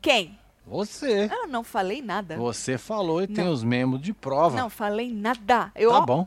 [0.00, 0.38] Quem?
[0.66, 1.28] Você.
[1.32, 2.36] Eu não falei nada.
[2.36, 3.52] Você falou e tem Não.
[3.52, 4.56] os membros de prova.
[4.56, 5.72] Não falei nada.
[5.74, 6.26] Eu Tá ó, bom.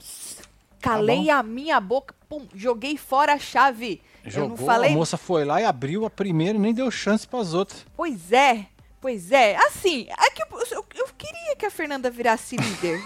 [0.81, 4.01] calei Tá a minha boca, pum, joguei fora a chave.
[4.25, 4.91] eu Jogou, não falei.
[4.91, 7.85] a moça foi lá e abriu a primeira e nem deu chance pras outras.
[7.95, 8.65] Pois é,
[8.99, 9.55] pois é.
[9.55, 13.01] Assim, é que eu, eu- eu queria que a Fernanda virasse líder.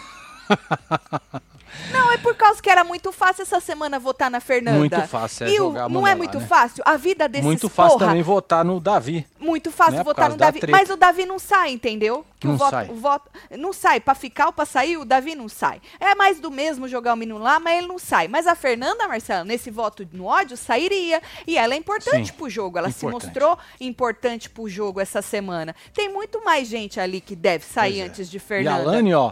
[1.91, 4.77] Não, é por causa que era muito fácil essa semana votar na Fernanda.
[4.77, 6.45] Muito fácil, é e o- Não é lá, muito né?
[6.45, 6.83] fácil?
[6.85, 9.25] A vida desses Muito fácil porra, também votar no Davi.
[9.39, 10.59] Muito fácil né, votar no da Davi.
[10.69, 12.25] Mas o Davi não sai, entendeu?
[12.39, 12.89] Que Não o voto, sai.
[12.89, 13.99] o voto não sai.
[13.99, 15.81] Pra ficar ou pra sair, o Davi não sai.
[15.99, 18.27] É mais do mesmo jogar o menino lá, mas ele não sai.
[18.27, 21.21] Mas a Fernanda, Marcelo, nesse voto no ódio, sairia.
[21.47, 22.77] E ela é importante Sim, pro jogo.
[22.77, 23.25] Ela se importante.
[23.25, 25.75] mostrou importante pro jogo essa semana.
[25.93, 28.03] Tem muito mais gente ali que deve sair é.
[28.03, 28.81] antes de E Fernanda.
[28.83, 29.31] a Lani, ó.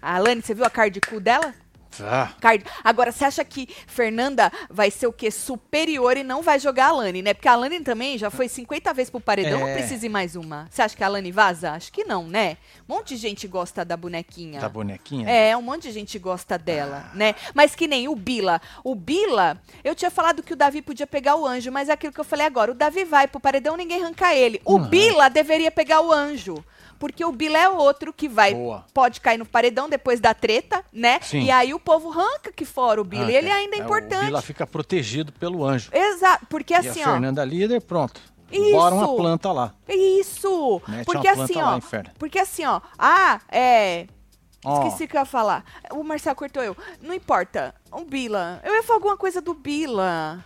[0.00, 1.52] A Alane, você viu a card cu dela?
[2.00, 2.64] Ah, Card...
[2.84, 5.30] Agora, você acha que Fernanda vai ser o quê?
[5.30, 7.34] Superior e não vai jogar a Alane, né?
[7.34, 9.74] Porque a Alane também já foi 50 vezes pro paredão, não É.
[9.74, 10.66] precisa ir mais uma.
[10.70, 11.72] Você acha que a Alane vaza?
[11.72, 12.56] Acho que não, né?
[12.88, 14.60] Um monte de gente gosta da bonequinha.
[14.60, 15.28] da bonequinha?
[15.28, 17.34] É, um monte de gente gosta dela, né?
[17.54, 18.60] Mas que nem o Bila.
[18.84, 22.12] O Bila, eu tinha falado que o Davi podia pegar o anjo, mas é aquilo
[22.12, 22.70] que eu falei agora.
[22.70, 24.60] O Davi vai pro paredão, ninguém arranca ele.
[24.64, 26.64] O Não Bila deveria pegar o anjo.
[26.98, 28.84] Porque o Bila é outro que vai, Boa.
[28.92, 31.20] pode cair no paredão depois da treta, né?
[31.22, 31.42] Sim.
[31.42, 33.30] E aí o povo arranca que fora o Bila.
[33.30, 34.26] e ele ainda é O importante.
[34.26, 35.90] Bila fica protegido pelo anjo.
[35.92, 37.12] Exato, porque e assim, a ó.
[37.12, 38.20] Fernanda líder, pronto.
[38.50, 38.72] Isso.
[38.72, 39.74] Bora uma planta lá.
[39.88, 40.80] Isso!
[40.86, 41.78] Mete porque assim, lá, ó.
[41.78, 42.10] inferno.
[42.18, 42.80] Porque assim, ó.
[42.98, 44.06] Ah, é.
[44.64, 45.64] Esqueci o que eu ia falar.
[45.92, 46.76] O Marcelo cortou eu.
[47.00, 47.74] Não importa.
[47.92, 48.60] O Bila.
[48.64, 50.44] Eu ia falar alguma coisa do Bila.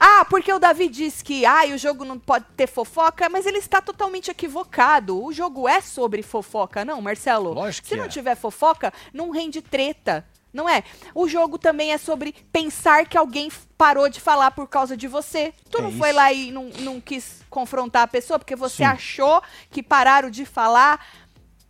[0.00, 3.58] Ah, porque o Davi diz que ah, o jogo não pode ter fofoca, mas ele
[3.58, 5.22] está totalmente equivocado.
[5.22, 7.52] O jogo é sobre fofoca, não, Marcelo?
[7.52, 8.08] Lógico Se não é.
[8.08, 10.24] tiver fofoca, não rende treta.
[10.52, 10.84] Não é?
[11.14, 15.54] O jogo também é sobre pensar que alguém parou de falar por causa de você.
[15.70, 16.16] Tu É não foi isso.
[16.16, 18.84] lá e não, não quis confrontar a pessoa porque você Sim.
[18.84, 21.02] achou que pararam de falar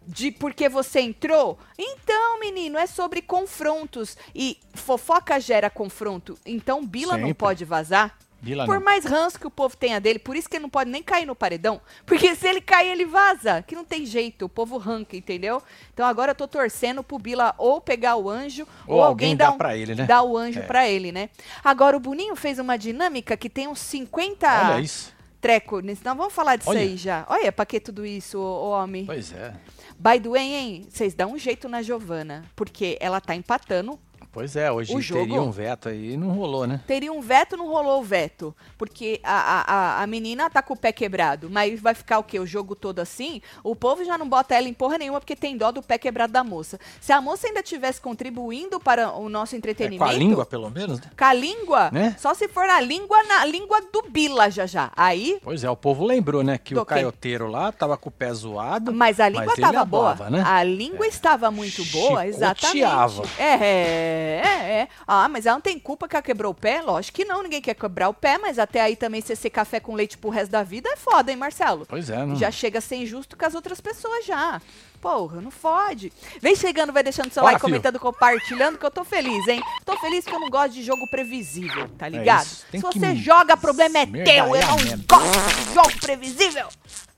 [0.07, 1.59] de porque você entrou?
[1.79, 4.17] Então, menino, é sobre confrontos.
[4.35, 6.37] E fofoca gera confronto.
[6.45, 7.35] Então, Bila não Sempre.
[7.35, 8.17] pode vazar.
[8.41, 8.85] Bila Por não.
[8.85, 11.25] mais ranço que o povo tenha dele, por isso que ele não pode nem cair
[11.25, 11.81] no paredão.
[12.05, 13.63] Porque se ele cair, ele vaza.
[13.63, 15.63] Que não tem jeito, o povo ranca, entendeu?
[15.95, 19.37] Então agora eu tô torcendo pro Bila ou pegar o anjo, ou, Ou alguém alguém
[19.37, 20.05] dar dá um- pra ele, né?
[20.07, 20.63] Dá o anjo É.
[20.63, 21.31] pra ele, né?
[21.63, 25.15] Agora o Boninho fez uma dinâmica que tem uns 50 Olha isso.
[25.41, 25.81] treco.
[25.81, 26.81] Não, vamos falar disso Olha.
[26.81, 27.25] aí já.
[27.29, 29.07] Olha, pra que tudo isso, homem?
[29.07, 29.55] Pois é.
[30.03, 30.87] By the way, hein?
[30.91, 34.01] Vocês dão um jeito na Giovana, porque ela tá empatando.
[34.33, 36.81] Pois é, hoje O jogo- teria um veto aí e não rolou, né?
[36.87, 38.55] Teria um veto, não rolou o veto.
[38.79, 41.51] Porque a, a, a, a menina tá com o pé quebrado.
[41.51, 42.39] Mas vai ficar o quê?
[42.41, 43.43] O jogo todo assim?
[43.63, 46.33] O povo já não bota ela em porra nenhuma porque tem dó do pé quebrado
[46.33, 46.81] da moça.
[47.01, 50.03] Se a moça ainda tivesse contribuindo para o nosso É, entretenimento.
[50.03, 51.07] com a língua, pelo menos, né?
[51.17, 52.17] Com a língua, Né?
[52.19, 54.91] só se for na língua, na língua do Bila já já.
[54.97, 56.57] Aí, Pois é, o povo lembrou, né?
[56.57, 58.93] Que o caioteiro lá tava com o pé zoado.
[58.95, 60.13] mas a língua ele tava boa.
[60.13, 60.43] amava, né?
[60.47, 62.79] A língua estava muito boa, exatamente.
[62.79, 63.23] Chicoteava.
[63.39, 64.89] É, é, é.
[65.07, 66.81] Ah, mas ela não tem culpa que ela quebrou o pé?
[66.81, 69.81] Lógico que não, ninguém quer quebrar o pé, mas até aí também você ser café
[69.81, 71.87] com leite pro resto da vida é foda, hein, Marcelo?
[71.89, 72.37] Pois é, não.
[72.37, 74.61] Já chega a ser injusto com as outras pessoas já.
[75.01, 76.13] Porra, não fode.
[76.41, 77.73] Vem chegando, vai deixando seu Bora, like, filho.
[77.75, 79.61] comentando, compartilhando, que eu tô feliz, hein?
[79.85, 82.43] Tô feliz porque eu não gosto de jogo previsível, tá ligado?
[82.43, 82.67] É isso.
[82.71, 84.55] Tem Se que você joga, problema é merda teu.
[84.55, 85.05] é Eu não merda.
[85.09, 86.69] gosto de jogo previsível.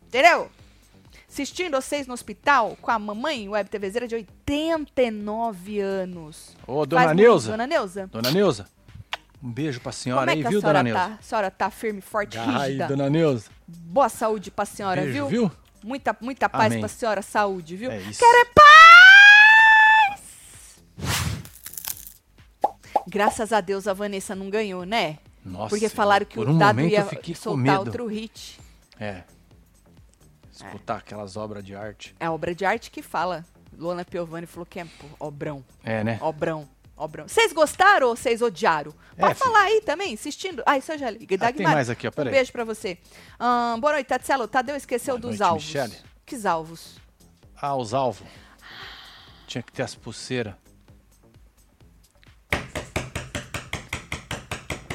[0.06, 0.48] Entendeu?
[1.34, 6.56] Assistindo vocês no hospital com a mamãe, web TVzeira de 89 anos.
[6.64, 7.50] Ô, dona Faz muito, Neuza.
[7.50, 8.06] Dona Neuza.
[8.06, 8.68] Dona Neuza,
[9.42, 11.08] um beijo pra senhora Como é aí, que a viu, senhora dona Neuza?
[11.08, 11.18] tá?
[11.18, 12.86] A senhora tá firme, forte, Aí, rígida.
[12.86, 13.50] dona Neuza.
[13.66, 15.48] Boa saúde pra senhora, Beijo, viu?
[15.48, 15.50] viu?
[15.82, 16.78] Muita, muita paz Amém.
[16.78, 17.90] pra senhora, saúde, viu?
[17.90, 18.20] É isso.
[18.20, 20.22] Quero é paz!
[23.08, 25.18] Graças a Deus a Vanessa não ganhou, né?
[25.44, 27.04] Nossa, Porque falaram que o um Dado ia
[27.34, 28.60] soltar outro hit.
[29.00, 29.24] É.
[30.54, 32.14] Escutar aquelas obras de arte.
[32.20, 33.44] É a obra de arte que fala.
[33.76, 34.86] Luana Piovani falou que é
[35.18, 36.16] obrão, É, né?
[36.22, 37.26] obrão, obrão.
[37.26, 38.94] Vocês gostaram ou vocês odiaram?
[39.16, 39.46] É, Pode filho.
[39.46, 40.62] falar aí também, assistindo.
[40.64, 41.18] Ah, isso eu já li.
[41.24, 42.32] Ah, tem Dagmar, mais aqui, ó, Um peraí.
[42.32, 42.96] beijo pra você.
[43.38, 44.46] Ahn, boa noite, Tatselo.
[44.46, 45.64] Tadeu esqueceu Boa dos noite, alvos.
[45.64, 45.96] Michele.
[46.24, 47.00] Que alvos?
[47.60, 48.24] Ah, os alvos.
[49.48, 50.54] Tinha que ter as pulseiras.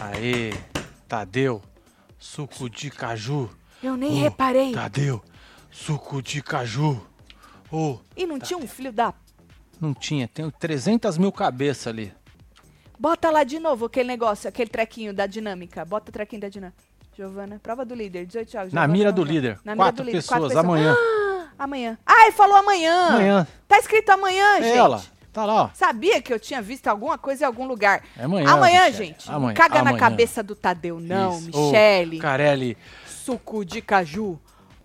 [0.02, 0.54] Aê,
[1.08, 1.62] Tadeu,
[2.18, 3.50] suco de caju.
[3.84, 4.72] Eu nem reparei.
[4.74, 5.22] Tadeu,
[5.86, 7.02] suco de caju.
[7.72, 9.14] Ô, E não tinha um filho da
[9.80, 12.12] não tinha, tem 300 mil cabeças ali.
[13.00, 15.86] Bota lá de novo aquele negócio, aquele trequinho da dinâmica.
[15.86, 16.78] Bota o trequinho da dinâmica.
[17.16, 18.74] Giovana, prova do líder, 18 jogos.
[18.74, 19.58] Na Giovana mira do líder.
[19.64, 20.94] Na mira Quatro do líder, pessoas, amanhã.
[20.98, 21.98] Ah, amanhã.
[22.06, 23.08] Ah, ele falou amanhã.
[23.08, 23.48] Amanhã.
[23.70, 24.78] Tá escrito amanhã, gente.
[24.78, 25.02] Ela,
[25.32, 25.70] tá lá, ó.
[25.74, 28.04] Sabia que eu tinha visto alguma coisa em algum lugar.
[28.18, 29.06] É amanhã, Amanhã, Michele.
[29.06, 29.32] gente.
[29.32, 29.98] Amanhã, Caga na amanhã.
[29.98, 31.58] cabeça do Tadeu, não, Isso.
[31.58, 32.20] Ô, Michele.
[32.20, 32.78] Carelli,
[33.08, 34.38] suco de caju.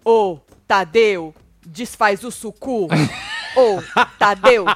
[0.04, 1.34] Ô, Tadeu,
[1.66, 2.88] desfaz o suco.
[3.56, 3.82] Ô,
[4.18, 4.66] Tadeu,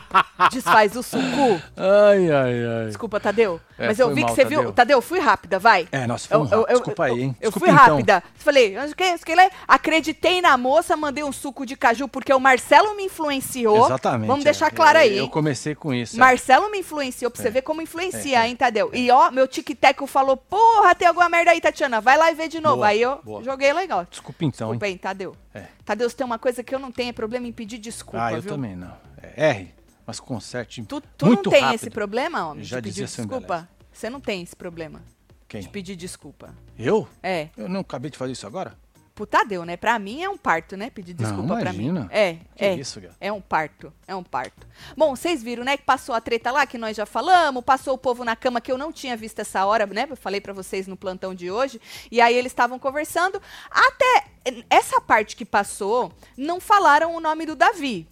[0.50, 1.60] desfaz o suco.
[1.76, 2.86] Ai, ai, ai.
[2.86, 3.60] Desculpa, Tadeu.
[3.78, 4.58] É, mas eu vi mal, que você viu.
[4.58, 4.72] Tadeu.
[4.72, 5.86] Tadeu, fui rápida, vai.
[5.92, 6.68] É, nossa, foi um eu, rápido.
[6.70, 7.36] eu, Desculpa aí, hein?
[7.40, 7.94] eu, eu Desculpa fui então.
[7.96, 8.22] rápida.
[8.34, 9.50] Falei, "Mas o que, o que lá?
[9.66, 13.86] acreditei na moça, mandei um suco de caju porque o Marcelo me influenciou.
[13.86, 14.26] Exatamente.
[14.26, 14.50] Vamos é.
[14.50, 15.16] deixar claro aí.
[15.18, 16.16] Eu comecei com isso.
[16.16, 16.18] é.
[16.18, 17.50] Marcelo me influenciou pra você É.
[17.50, 18.48] ver como influencia, É, é.
[18.48, 18.90] hein, Tadeu?
[18.92, 22.00] E ó, meu tic-tac falou, porra, tem alguma merda aí, Tatiana.
[22.00, 22.76] Vai lá e vê de novo.
[22.76, 23.42] Boa, aí eu boa.
[23.42, 24.06] joguei legal.
[24.10, 24.92] Desculpa então, Desculpa hein?
[24.94, 25.36] aí, Tadeu.
[25.54, 25.64] É.
[25.84, 28.32] Tadeu, se tem uma coisa que eu não tenho, é problema em pedir desculpa, ah,
[28.32, 28.52] eu viu?
[28.52, 28.92] também não.
[29.22, 29.74] É R,
[30.08, 31.74] mas conserte Tu, tu muito não tem rápido.
[31.76, 33.68] esse problema, homem, Já de pedir desculpa?
[33.92, 35.02] Você não tem esse problema
[35.46, 35.60] Quem?
[35.60, 36.54] de pedir desculpa.
[36.78, 37.06] Eu?
[37.22, 37.50] É.
[37.56, 38.74] Eu não acabei de fazer isso agora?
[39.14, 39.76] Pro Tadeu, né?
[39.76, 40.90] Pra mim é um parto, né?
[40.90, 41.86] Pedir Não, desculpa pra mim.
[41.88, 42.08] imagina.
[42.10, 42.74] É, Que é.
[42.76, 43.10] isso, Gá?
[43.20, 44.64] É um parto, é um parto.
[44.96, 47.98] Bom, vocês viram, né, que passou a treta lá, que nós já falamos, passou o
[47.98, 50.06] povo na cama, que eu não tinha visto essa hora, né?
[50.08, 51.80] Eu falei pra vocês no plantão de hoje.
[52.12, 53.42] E aí eles estavam conversando.
[53.70, 54.24] Até
[54.70, 58.06] essa parte que passou, não falaram o nome do Davi.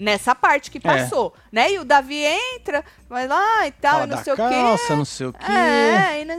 [0.00, 0.80] Nessa parte que É.
[0.80, 1.72] passou, né?
[1.72, 4.42] E o Davi entra, vai lá e tal, Fala e não sei o quê.
[4.96, 5.52] não sei o quê.
[5.52, 6.36] É, e, né,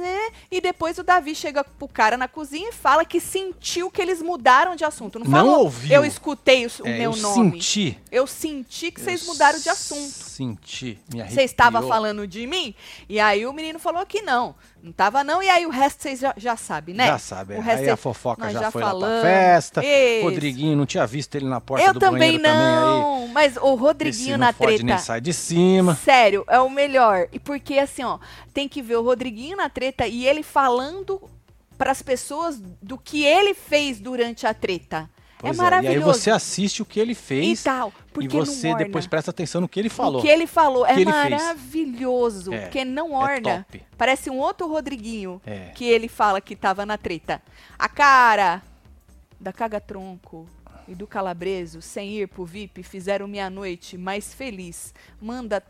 [0.51, 4.21] e depois o Davi chega pro cara na cozinha e fala que sentiu que eles
[4.21, 5.18] mudaram de assunto.
[5.18, 5.94] Não, Não falou, ouviu.
[5.95, 7.51] eu escutei o, o É, meu eu nome.
[7.62, 7.98] senti.
[8.12, 10.12] Eu senti que vocês mudaram de assunto.
[10.12, 11.00] Senti.
[11.13, 12.75] Me Você estava falando de mim?
[13.07, 14.53] E aí o menino falou que não.
[14.83, 15.44] Não tava não.
[15.44, 17.06] E aí o resto vocês já, já sabem, né?
[17.06, 17.54] Já sabe.
[17.54, 17.59] O é.
[17.62, 19.21] resto Aí a cês- fofoca já, já foi lá falamos.
[19.21, 19.81] pra festa.
[19.86, 20.24] Isso.
[20.25, 22.81] Rodriguinho, não tinha visto ele na porta Eu do também banheiro também aí.
[22.81, 23.27] não.
[23.27, 24.83] Mas o Rodriguinho não na pode treta.
[24.83, 25.95] nem sai de cima.
[26.04, 27.27] Sério, é o melhor.
[27.31, 28.18] E porque assim, ó,
[28.54, 31.21] tem que ver o Rodriguinho na treta e ele falando
[31.77, 35.09] pras pessoas do que ele fez durante a treta.
[35.39, 35.97] Pois é maravilhoso.
[35.97, 38.85] E aí você assiste o que ele E fez tal, e porque você não orna.
[38.85, 40.19] depois presta atenção no que ele falou.
[40.19, 41.29] O que ele falou é que ele fez.
[41.31, 43.65] maravilhoso, É, porque não é orna.
[43.67, 43.83] top.
[43.97, 45.69] Parece um outro Rodriguinho É.
[45.75, 47.41] que ele fala que tava na treta.
[47.79, 48.61] A cara
[49.39, 50.47] da Caga-Tronco
[50.87, 54.94] e do Calabreso, sem ir pro VIP, fizeram minha noite mais feliz.
[55.19, 55.63] Manda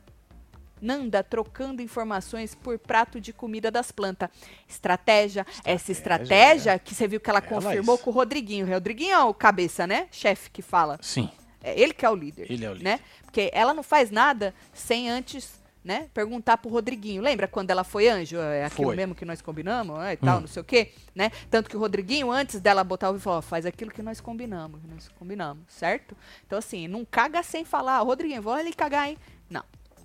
[0.81, 4.29] Nanda trocando informações por prato de comida das plantas.
[4.67, 8.65] Estratégia, essa estratégia que você viu que ela É, confirmou com o Rodriguinho.
[8.65, 10.07] O Rodriguinho é o cabeça, né?
[10.11, 10.97] Chefe que fala.
[11.01, 11.29] Sim.
[11.63, 12.51] É ele que é o líder.
[12.51, 12.83] Ele é o líder.
[12.83, 12.99] Né?
[13.23, 17.21] Porque ela não faz nada sem antes, né, perguntar pro Rodriguinho.
[17.21, 18.37] Lembra quando ela foi anjo?
[18.37, 18.95] É aquilo Foi.
[18.95, 20.41] mesmo que nós combinamos, é, e tal, Hum.
[20.41, 21.31] não sei o quê, né?
[21.49, 25.07] Tanto que o Rodriguinho, antes dela botar o falou, faz aquilo que nós combinamos, nós
[25.19, 26.15] combinamos, certo?
[26.45, 29.17] Então, assim, não caga sem falar, "Ô, Rodriguinho, vou ali cagar, hein?
[29.49, 29.63] Não.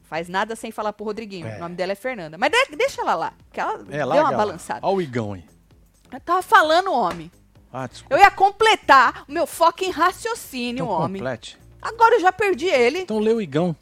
[0.09, 1.47] Faz nada sem falar pro Rodriguinho.
[1.47, 1.57] É.
[1.57, 2.39] O nome dela é Fernanda.
[2.39, 4.81] Mas de- deixa ela lá, que ela É, deu uma balançada.
[4.87, 5.45] Olha o Igão aí.
[6.13, 7.31] Eu tava falando, homem.
[7.73, 7.89] Ah.
[8.09, 11.21] Eu ia completar o meu fucking raciocínio, Então homem.
[11.21, 11.59] complete.
[11.83, 13.01] Agora eu já perdi ele.
[13.01, 13.75] Então lê o Igão.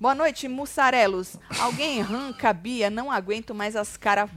[0.00, 1.36] Boa noite, mussarelos.
[1.58, 4.30] Alguém arranca a Bia, não aguento mais as caras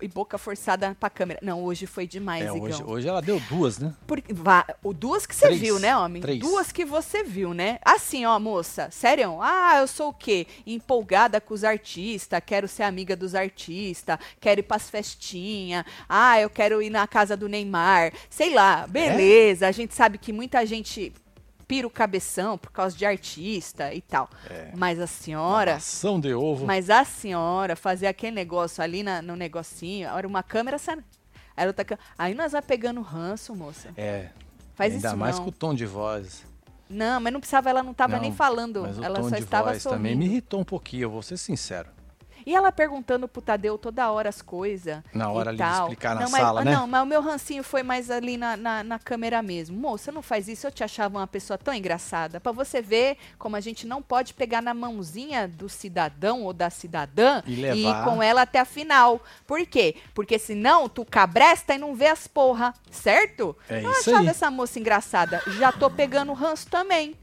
[0.00, 1.38] e boca forçada pra câmera.
[1.42, 3.94] Não, hoje foi demais, É, hoje, hoje ela deu duas, né?
[4.06, 4.64] Porque, vá,
[4.96, 5.60] duas que você Três.
[5.60, 6.20] viu, né, homem?
[6.20, 6.40] Três.
[6.40, 7.78] Duas que você viu, né?
[7.84, 9.38] Assim, ó, moça, sério?
[9.40, 10.46] Ah, eu sou o quê?
[10.66, 16.50] Empolgada com os artistas, quero ser amiga dos artistas, quero ir pras festinhas, ah, eu
[16.50, 19.68] quero ir na casa do Neymar, sei lá, beleza.
[19.68, 21.12] A gente sabe que muita gente
[21.72, 24.28] pira o cabeção por causa de artista e tal.
[24.76, 25.76] Mas a senhora...
[25.76, 26.66] Ação de ovo.
[26.66, 31.02] Mas a senhora fazer aquele negócio ali na- no negocinho, era uma câmera, sabe?
[31.56, 32.06] Era outra câmera.
[32.18, 33.88] Aí nós vai pegando ranço, moça.
[33.96, 34.28] É.
[34.74, 35.44] Faz ainda isso mais não.
[35.44, 36.44] com o tom de voz.
[36.90, 38.82] Não, mas não precisava, ela não estava nem falando.
[38.82, 39.98] Mas o Ela tom só de estava voz sorrindo.
[40.02, 41.88] também me irritou um pouquinho, eu vou ser sincero.
[42.46, 45.02] E ela perguntando pro Tadeu toda hora as coisas.
[45.12, 45.82] Na hora e ali de tal.
[45.82, 46.72] explicar na não, mas, sala, ah, né?
[46.72, 49.78] Não, mas o meu rancinho foi mais ali na, na, na câmera mesmo.
[49.78, 52.40] Moça, não faz isso, eu te achava uma pessoa tão engraçada.
[52.40, 56.70] Pra você ver como a gente não pode pegar na mãozinha do cidadão ou da
[56.70, 58.04] cidadã E ir levar.
[58.04, 59.20] com ela até a final.
[59.46, 59.96] Por quê?
[60.14, 63.56] Porque senão tu cabresta e não vê as porra, certo?
[63.68, 64.28] É eu isso achava aí.
[64.28, 65.42] essa moça engraçada.
[65.58, 67.16] Já tô pegando ranço também.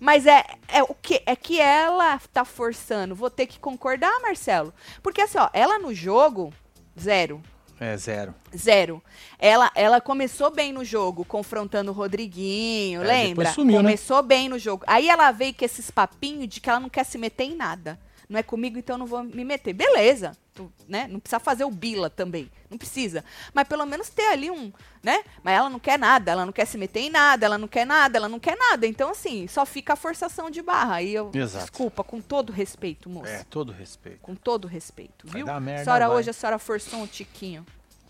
[0.00, 3.14] Mas é, é o que é que ela tá forçando.
[3.14, 4.72] Vou ter que concordar, Marcelo.
[5.02, 6.52] Porque assim, ó, ela no jogo
[7.00, 7.40] zero,
[7.80, 8.34] É, zero.
[8.56, 9.02] zero.
[9.38, 13.52] Ela ela começou bem no jogo, confrontando o Rodriguinho, É, lembra?
[13.52, 13.82] sumiu, né?
[13.82, 14.84] começou bem no jogo.
[14.86, 17.98] Aí ela veio com esses papinhos de que ela não quer se meter em nada.
[18.28, 19.72] Não é comigo, então eu não vou me meter.
[19.72, 21.06] Beleza, tu, né?
[21.10, 22.50] Não precisa fazer o bila também.
[22.70, 23.24] Não precisa.
[23.52, 25.22] Mas pelo menos ter ali um, né?
[25.42, 27.84] Mas ela não quer nada, ela não quer se meter em nada, ela não quer
[27.86, 28.86] nada, ela não quer nada.
[28.86, 30.94] Então, assim, só fica a forçação de barra.
[30.96, 31.30] Aí eu.
[31.34, 31.64] Exato.
[31.66, 33.30] Desculpa, com todo respeito, moça.
[33.30, 34.18] É, todo respeito.
[34.20, 35.60] Com todo respeito, Vai viu?
[35.60, 36.16] merda, a senhora vai.
[36.16, 37.64] hoje, a senhora forçou um tiquinho.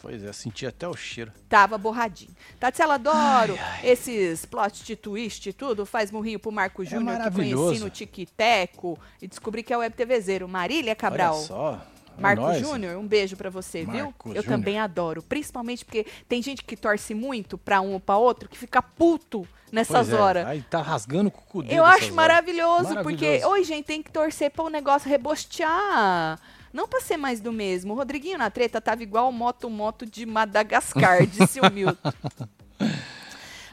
[0.05, 1.33] Pois é, senti até o cheiro.
[1.49, 2.37] Tava borradinho.
[2.61, 5.87] Tatiana, adoro esses plot de twist e tudo.
[5.87, 7.65] Faz murrinho pro Marco Júnior, que É maravilhoso.
[7.65, 8.99] conheci no Tic Teco.
[9.23, 10.47] E descobri que é web TVzeiro.
[10.47, 11.35] Marília Cabral.
[11.37, 11.87] Olha só.
[12.19, 12.61] Marco nóis.
[12.61, 14.05] Júnior, um beijo pra você, viu?
[14.05, 14.45] Marco Eu Júnior.
[14.45, 15.23] também adoro.
[15.23, 19.49] Principalmente porque tem gente que torce muito pra um ou pra outro que fica puto
[19.73, 20.47] nessas é, horas.
[20.47, 22.11] Aí tá rasgando com o cu Eu acho horas.
[22.15, 23.49] maravilhoso, porque, Maravilhoso.
[23.49, 26.39] oi, gente, tem que torcer para o negócio rebostear.
[26.75, 27.93] Não pra ser mais do mesmo.
[27.95, 32.13] O Rodriguinho na treta tava igual o Moto Moto de Madagascar, disse o Milton.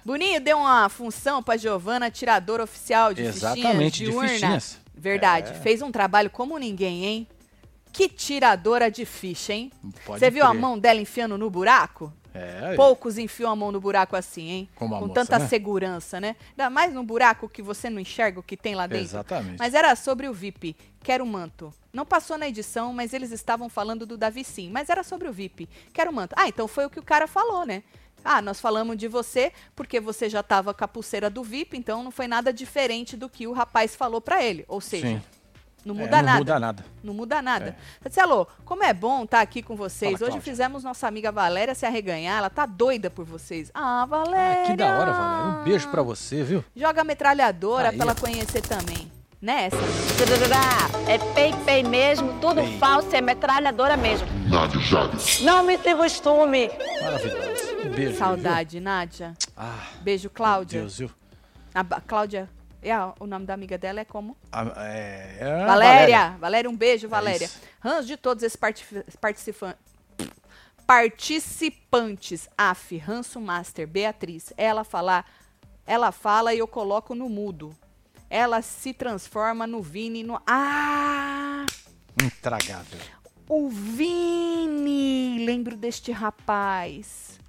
[0.05, 4.29] Boninho deu uma função pra Giovana, tiradora oficial de Exatamente, fichinhas, de, de urna.
[4.29, 4.79] fichinhas.
[4.95, 5.53] Verdade, É.
[5.55, 7.27] fez um trabalho como ninguém, hein?
[7.91, 9.71] Que tiradora de ficha, hein?
[10.05, 12.13] Pode Você viu a mão dela enfiando no buraco?
[12.33, 14.69] É, Poucos enfiam a mão no buraco assim, hein?
[14.75, 15.47] Como Com moça, tanta né?
[15.47, 16.35] segurança, né?
[16.51, 19.03] Ainda mais num buraco que você não enxerga o que tem lá dentro.
[19.03, 19.57] Exatamente.
[19.59, 20.75] Mas era sobre o VIP.
[21.03, 21.73] Quero manto.
[21.91, 24.69] Não passou na edição, mas eles estavam falando do Davi sim.
[24.69, 25.67] Mas era sobre o VIP.
[25.93, 26.33] Quero manto.
[26.37, 27.83] Ah, então foi o que o cara falou, né?
[28.23, 32.03] Ah, nós falamos de você porque você já tava com a pulseira do VIP, então
[32.03, 34.63] não foi nada diferente do que o rapaz falou pra ele.
[34.67, 35.21] Ou seja, Sim.
[35.85, 36.37] Não É, muda não nada.
[36.39, 36.85] muda nada.
[37.03, 37.75] Não muda nada.
[38.03, 40.11] Marcelo, como é bom estar aqui com vocês.
[40.13, 40.41] Fala, Hoje Cláudia.
[40.41, 42.37] fizemos nossa amiga Valéria se arreganhar.
[42.37, 43.71] Ela tá doida por vocês.
[43.73, 44.63] Ah, Valéria!
[44.63, 45.59] Ah, que da hora, Valéria.
[45.61, 46.63] Um beijo pra você, viu?
[46.75, 47.95] Joga a metralhadora Aí.
[47.97, 49.11] pra ela conhecer também.
[49.41, 49.75] Nessa.
[51.07, 52.77] É pei-pei mesmo, tudo Pei.
[52.77, 54.27] falso, é metralhadora mesmo.
[54.47, 55.41] Nádia Jales.
[55.41, 56.69] Não me se costume.
[57.01, 57.75] Maravilhoso.
[57.85, 58.17] Um beijo.
[58.19, 59.29] Saudade, Nádia.
[59.39, 59.53] Viu?
[59.57, 60.81] Ah, Beijo, meu Cláudia.
[60.81, 61.09] Deus, viu?
[61.73, 62.47] A Cláudia.
[62.83, 64.35] E a- o nome da amiga dela é como?
[64.51, 66.29] Ah, é, é a Valéria.
[66.39, 67.45] Valéria, um beijo, Valéria.
[67.45, 67.61] isso.
[67.79, 68.55] Ranço de todos esses
[69.19, 69.77] participantes.
[70.87, 72.49] Participantes.
[72.57, 74.51] AF, Ranço Master, Beatriz.
[74.57, 75.25] Ela falar,
[75.85, 77.75] ela fala e eu coloco no mudo.
[78.29, 80.41] Ela se transforma no Vini no.
[80.47, 81.65] Ah!
[82.23, 82.99] Intragável.
[83.47, 85.45] O Vini!
[85.45, 87.39] Lembro deste rapaz.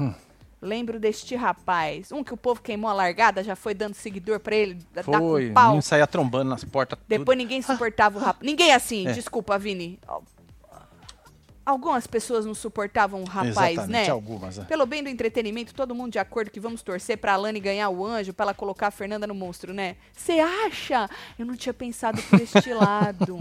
[0.00, 0.14] Hum.
[0.62, 2.12] Lembro deste rapaz.
[2.12, 5.54] Um que o povo queimou a largada, já foi dando seguidor pra ele, Foi, o
[5.54, 5.80] pau.
[5.80, 6.98] saía trombando nas portas.
[7.08, 8.46] Depois ninguém suportava o rapaz.
[8.46, 9.12] Ninguém assim, É.
[9.12, 9.98] desculpa, Vini.
[11.64, 13.32] Algumas pessoas não suportavam o tudo.
[13.32, 14.08] rapaz, Exatamente, né?
[14.10, 14.58] algumas.
[14.58, 14.64] é.
[14.64, 18.04] Pelo bem do entretenimento, todo mundo de acordo que vamos torcer pra Alane ganhar o
[18.04, 19.96] anjo, pra ela colocar a Fernanda no monstro, né?
[20.12, 21.08] Você acha?
[21.38, 23.38] Eu não tinha pensado por este lado.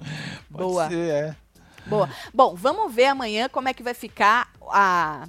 [0.50, 0.88] Boa.
[0.88, 1.36] ser, é.
[1.86, 2.08] Boa.
[2.34, 5.28] Bom, vamos ver amanhã como é que vai ficar a.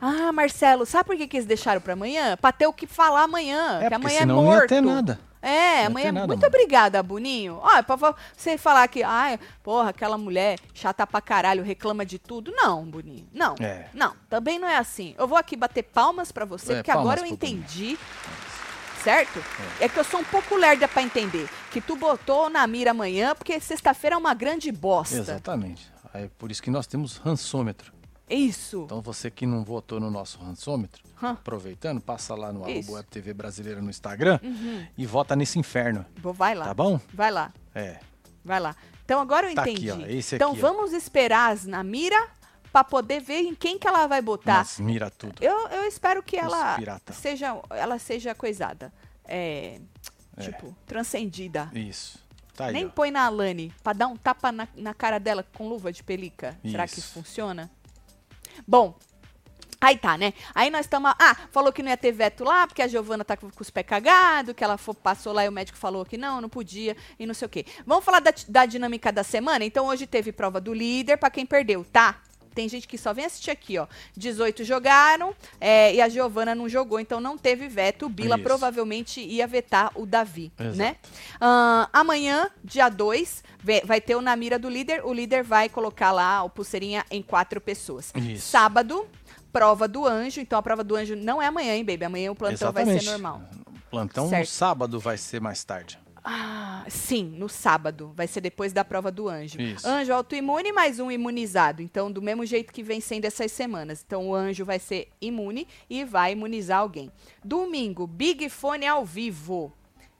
[0.00, 2.36] Ah, Marcelo, sabe por que, que eles deixaram pra amanhã?
[2.36, 3.78] Pra ter o que falar amanhã.
[3.80, 4.62] É, que porque amanhã senão é não morto.
[4.62, 5.20] ia ter nada.
[5.42, 6.12] É, amanhã.
[6.12, 6.54] nada, Muito mano.
[6.54, 7.58] obrigada, Boninho.
[7.62, 12.18] Olha, pra vo- você falar que, ai, porra, aquela mulher chata pra caralho, reclama de
[12.18, 12.52] tudo.
[12.54, 13.26] Não, Boninho.
[13.32, 13.54] Não.
[13.58, 13.86] É.
[13.94, 15.14] Não, também não é assim.
[15.18, 17.98] Eu vou aqui bater palmas pra você, É, porque agora eu entendi.
[19.02, 19.42] Certo?
[19.80, 19.88] É.
[19.88, 21.48] que eu sou um pouco lerda pra entender.
[21.70, 25.16] Que tu botou na mira amanhã, porque sexta-feira é uma grande bosta.
[25.16, 25.90] Exatamente.
[26.12, 27.92] É por isso que nós temos rançômetro.
[28.30, 28.82] Isso.
[28.84, 31.30] Então você que não votou no nosso rançômetro, Hã.
[31.32, 32.90] aproveitando, passa lá no Isso.
[32.90, 32.96] Uhum.
[32.96, 34.38] Web TV Brasileira no Instagram
[34.96, 36.04] e vota nesse inferno.
[36.16, 36.66] Vai lá.
[36.66, 37.00] Tá bom?
[37.12, 37.52] Vai lá.
[37.74, 37.98] É.
[38.44, 38.74] Vai lá.
[39.04, 39.90] Então agora eu Tá aqui, entendi.
[39.90, 40.62] ó, esse então aqui, ó.
[40.72, 42.28] vamos esperar as na mira
[42.72, 44.58] pra poder ver em quem que ela vai botar.
[44.58, 45.34] Mas mira tudo.
[45.42, 47.12] Eu, eu espero que ela pirata.
[47.12, 48.92] seja, ela seja coisada.
[49.24, 49.80] É,
[50.40, 51.68] tipo, transcendida.
[51.74, 52.18] Isso.
[52.54, 52.90] Tá aí, Nem ó.
[52.90, 56.56] põe na Alane pra dar um tapa na, na cara dela com luva de pelica.
[56.64, 57.00] Será que Isso.
[57.00, 57.70] isso funciona?
[58.66, 58.94] Bom,
[59.80, 60.32] aí tá, né?
[60.54, 61.12] Aí nós estamos.
[61.18, 63.86] Ah, falou que não ia ter veto lá, porque a Giovana tá com, os pés
[63.86, 67.26] cagados, que ela fo- passou lá e o médico falou que não, não podia e
[67.26, 67.64] não sei o quê.
[67.86, 69.64] Vamos falar da, da dinâmica da semana?
[69.64, 72.20] Então hoje teve prova do líder pra quem perdeu, tá?
[72.54, 73.86] Tem gente que só vem assistir aqui, ó.
[74.16, 78.06] 18 jogaram é, e a Giovana não jogou, então não teve veto.
[78.06, 78.44] O Bila Isso.
[78.44, 80.76] provavelmente ia vetar o Davi, Exato.
[80.76, 80.96] né?
[81.40, 83.44] Ah, amanhã, dia 2,
[83.84, 85.04] vai ter o na mira do líder.
[85.04, 88.12] O líder vai colocar lá o pulseirinha em quatro pessoas.
[88.16, 88.48] Isso.
[88.48, 89.06] Sábado,
[89.52, 90.40] prova do anjo.
[90.40, 92.04] Então a prova do anjo não é amanhã, hein, baby?
[92.04, 93.04] Amanhã o plantão vai Exatamente.
[93.04, 93.42] ser normal.
[93.90, 94.40] Plantão Certo.
[94.42, 95.98] no sábado vai ser mais tarde.
[96.22, 98.12] Ah, sim, no sábado.
[98.14, 99.60] Vai ser depois da prova do anjo.
[99.60, 99.86] Isso.
[99.86, 101.82] Anjo autoimune mais um imunizado.
[101.82, 104.04] Então, do mesmo jeito que vem sendo essas semanas.
[104.06, 107.10] Então, o anjo vai ser imune e vai imunizar alguém.
[107.44, 109.72] Domingo, Big Fone ao vivo.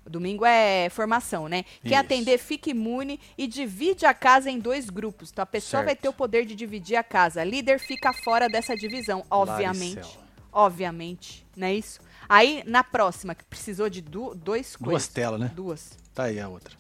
[0.07, 1.63] Domingo é formação, né?
[1.83, 2.01] Quem Isso.
[2.01, 5.31] atender fica imune e divide a casa em dois grupos.
[5.31, 6.01] Então a pessoa vai Certo.
[6.03, 7.45] ter o poder de dividir a casa.
[7.45, 9.97] Líder fica fora dessa divisão, obviamente.
[9.97, 10.21] Laricel.
[10.53, 12.01] Obviamente, não é isso?
[12.33, 15.09] Aí, na próxima, que precisou de du dois Duas coisas.
[15.09, 15.51] telas, né?
[15.53, 15.99] Duas.
[16.15, 16.79] Tá aí a outra.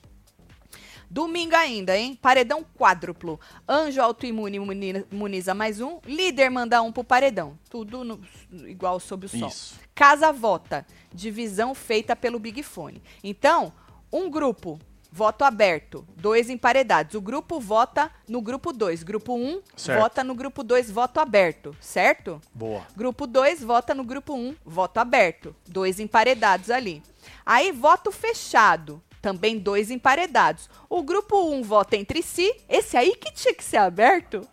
[1.10, 2.16] Domingo ainda, hein?
[2.22, 3.40] Paredão quádruplo.
[3.68, 5.98] Anjo autoimune imuni- imuniza mais um.
[6.06, 7.58] Líder manda um pro paredão.
[7.68, 8.20] Tudo no-
[8.68, 9.48] igual sob o sol.
[9.48, 9.74] Isso.
[9.92, 10.86] Casa vota.
[11.12, 13.02] Divisão feita pelo Big Fone.
[13.24, 13.72] Então,
[14.12, 14.78] um grupo,
[15.12, 16.06] voto aberto.
[16.16, 17.14] Dois emparedados.
[17.14, 19.02] O grupo vota no grupo 2.
[19.02, 20.00] Grupo 1 um, Certo.
[20.00, 21.76] vota no grupo 2, voto aberto.
[21.80, 22.40] Certo?
[22.54, 22.86] Boa.
[22.96, 25.54] Grupo 2 vota no grupo 1, um, voto aberto.
[25.66, 27.02] Dois emparedados ali.
[27.44, 29.02] Aí, voto fechado.
[29.20, 30.70] também dois emparedados.
[30.88, 34.46] O grupo 1 vota entre si, esse aí que tinha que ser aberto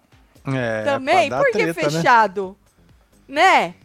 [0.45, 1.89] É, também, por que treta, né?
[1.89, 2.57] fechado?
[3.25, 3.75] Né?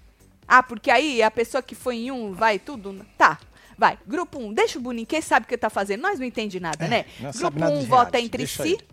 [0.47, 3.07] Ah, porque aí a pessoa que foi em um vai tudo.
[3.17, 3.39] Tá.
[3.79, 6.03] Vai, grupo 1, deixa o Boninho, quem sabe o que tá fazendo?
[6.03, 7.05] Nós não entende nada, É, né?
[7.35, 8.89] Grupo nada 1 de vota entre deixa si ele.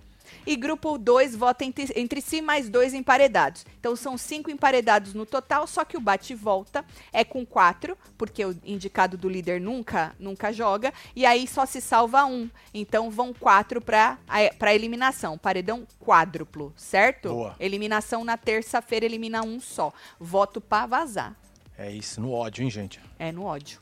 [0.46, 3.66] e grupo 2 vota entre, entre si mais dois emparedados.
[3.80, 7.98] Então são cinco emparedados no total, só que o bate e volta é com quatro,
[8.18, 12.50] porque o indicado do líder nunca nunca joga, e aí só se salva um.
[12.74, 14.18] Então vão quatro para
[14.58, 17.30] para eliminação, paredão quádruplo, certo?
[17.30, 17.56] Boa.
[17.60, 19.92] Eliminação na terça-feira elimina um só.
[20.20, 21.36] Voto para vazar.
[21.78, 23.00] É isso, no ódio, hein, gente?
[23.18, 23.80] É no ódio.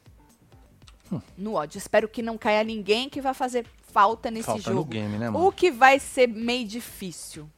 [1.12, 1.22] Hum.
[1.38, 1.78] No ódio.
[1.78, 4.90] Espero que não caia ninguém que vai fazer falta nesse Falta no jogo.
[4.92, 5.46] game, né, mano?
[5.48, 7.50] O que vai ser meio difícil.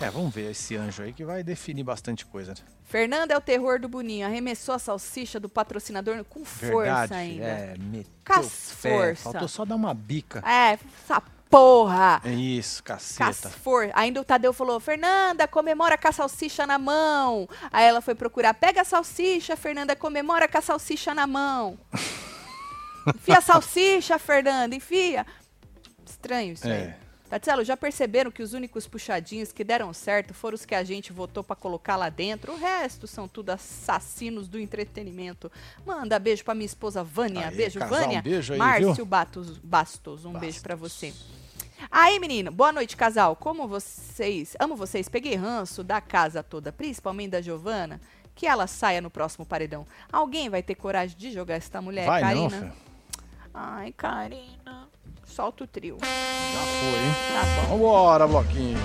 [0.00, 2.54] É, vamos ver esse anjo aí que vai definir bastante coisa.
[2.84, 4.26] Fernanda é o terror do Boninho.
[4.26, 6.76] Arremessou a salsicha do patrocinador com força
[7.08, 7.44] Verdade, ainda.
[7.44, 8.90] é, meteu Com o as pé.
[8.96, 9.22] força.
[9.24, 10.38] Faltou só dar uma bica.
[10.48, 12.20] É, essa porra.
[12.24, 13.50] É isso, caceta.
[13.50, 13.90] for...
[13.94, 17.48] Ainda o Tadeu falou, Fernanda, comemora com a salsicha na mão.
[17.72, 21.78] Aí ela foi procurar, pega a salsicha, Fernanda, comemora com a salsicha na mão.
[23.14, 25.26] enfia a salsicha, Fernanda, enfia.
[26.04, 26.72] Estranho isso aí.
[26.72, 26.98] É.
[27.28, 31.12] Tatselo, já perceberam que os únicos puxadinhos que deram certo foram os que a gente
[31.12, 32.54] votou pra colocar lá dentro?
[32.54, 35.52] O resto são tudo assassinos do entretenimento.
[35.84, 37.48] Manda beijo pra minha esposa Vânia.
[37.48, 38.20] Aí, beijo, casal, Vânia.
[38.20, 39.04] um beijo aí, Márcio?
[39.04, 40.92] Batos, Bastos, um beijo pra Bastos.
[40.92, 41.37] você.
[41.90, 43.36] Aí, menino, boa noite, casal.
[43.36, 44.56] Como vocês.
[44.58, 45.08] Amo vocês.
[45.08, 48.00] Peguei ranço da casa toda, principalmente da Giovana.
[48.34, 49.86] Que ela saia no próximo paredão.
[50.12, 52.50] Alguém vai ter coragem de jogar essa mulher, vai não, Karina?
[52.50, 52.72] filho.
[53.52, 54.88] Ai, Karina.
[55.24, 55.98] Solta o trio.
[56.00, 57.14] Já foi, hein?
[57.34, 57.76] Tá bom.
[57.76, 58.78] Vambora, bloquinho.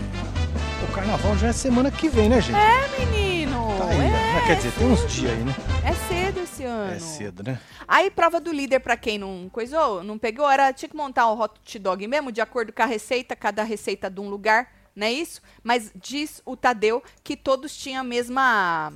[0.84, 2.58] O carnaval já é semana que vem, né, gente?
[2.58, 3.78] É, menino.
[3.78, 4.34] Tá aí, né?
[4.34, 5.56] Mas quer dizer, tem uns dias aí, né?
[5.86, 6.94] É cedo esse ano.
[6.94, 7.60] É cedo, né?
[7.88, 11.40] Aí, prova do líder, pra quem não coisou, não pegou, era tinha que montar o
[11.40, 15.12] hot dog mesmo, de acordo com a receita, cada receita de um lugar, não é
[15.12, 15.42] isso?
[15.64, 18.94] Mas diz o Tadeu que todos tinham a mesma.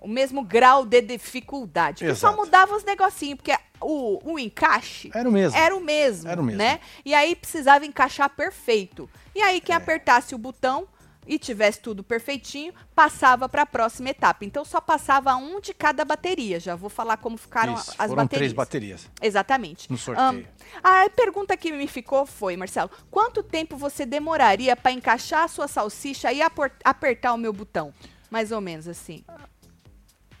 [0.00, 2.04] O mesmo grau de dificuldade.
[2.04, 2.36] Que só Exato.
[2.36, 5.58] mudava os negocinhos, porque o, o encaixe Era o mesmo.
[5.58, 6.58] era o mesmo, Era o mesmo.
[6.58, 6.78] né?
[7.04, 9.10] E aí precisava encaixar perfeito.
[9.34, 9.76] E aí quem É.
[9.78, 10.86] apertasse o botão
[11.28, 14.44] e tivesse tudo perfeitinho, passava para a próxima etapa.
[14.44, 16.58] Então só passava um de cada bateria.
[16.58, 18.38] Já vou falar como ficaram Isso, as foram baterias.
[18.38, 19.90] três baterias Exatamente.
[19.90, 20.48] no sorteio.
[20.82, 25.48] Ahn, a pergunta que me ficou foi, Marcelo, quanto tempo você demoraria para encaixar a
[25.48, 26.40] sua salsicha e
[26.82, 27.92] apertar o meu botão?
[28.30, 29.22] Mais ou menos assim.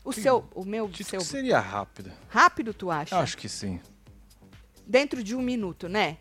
[0.04, 2.10] O seu, o meu, seu seria rápido.
[2.30, 3.14] rápido, tu acha?
[3.14, 3.78] Eu acho que sim.
[4.86, 6.16] Dentro de um minuto, né?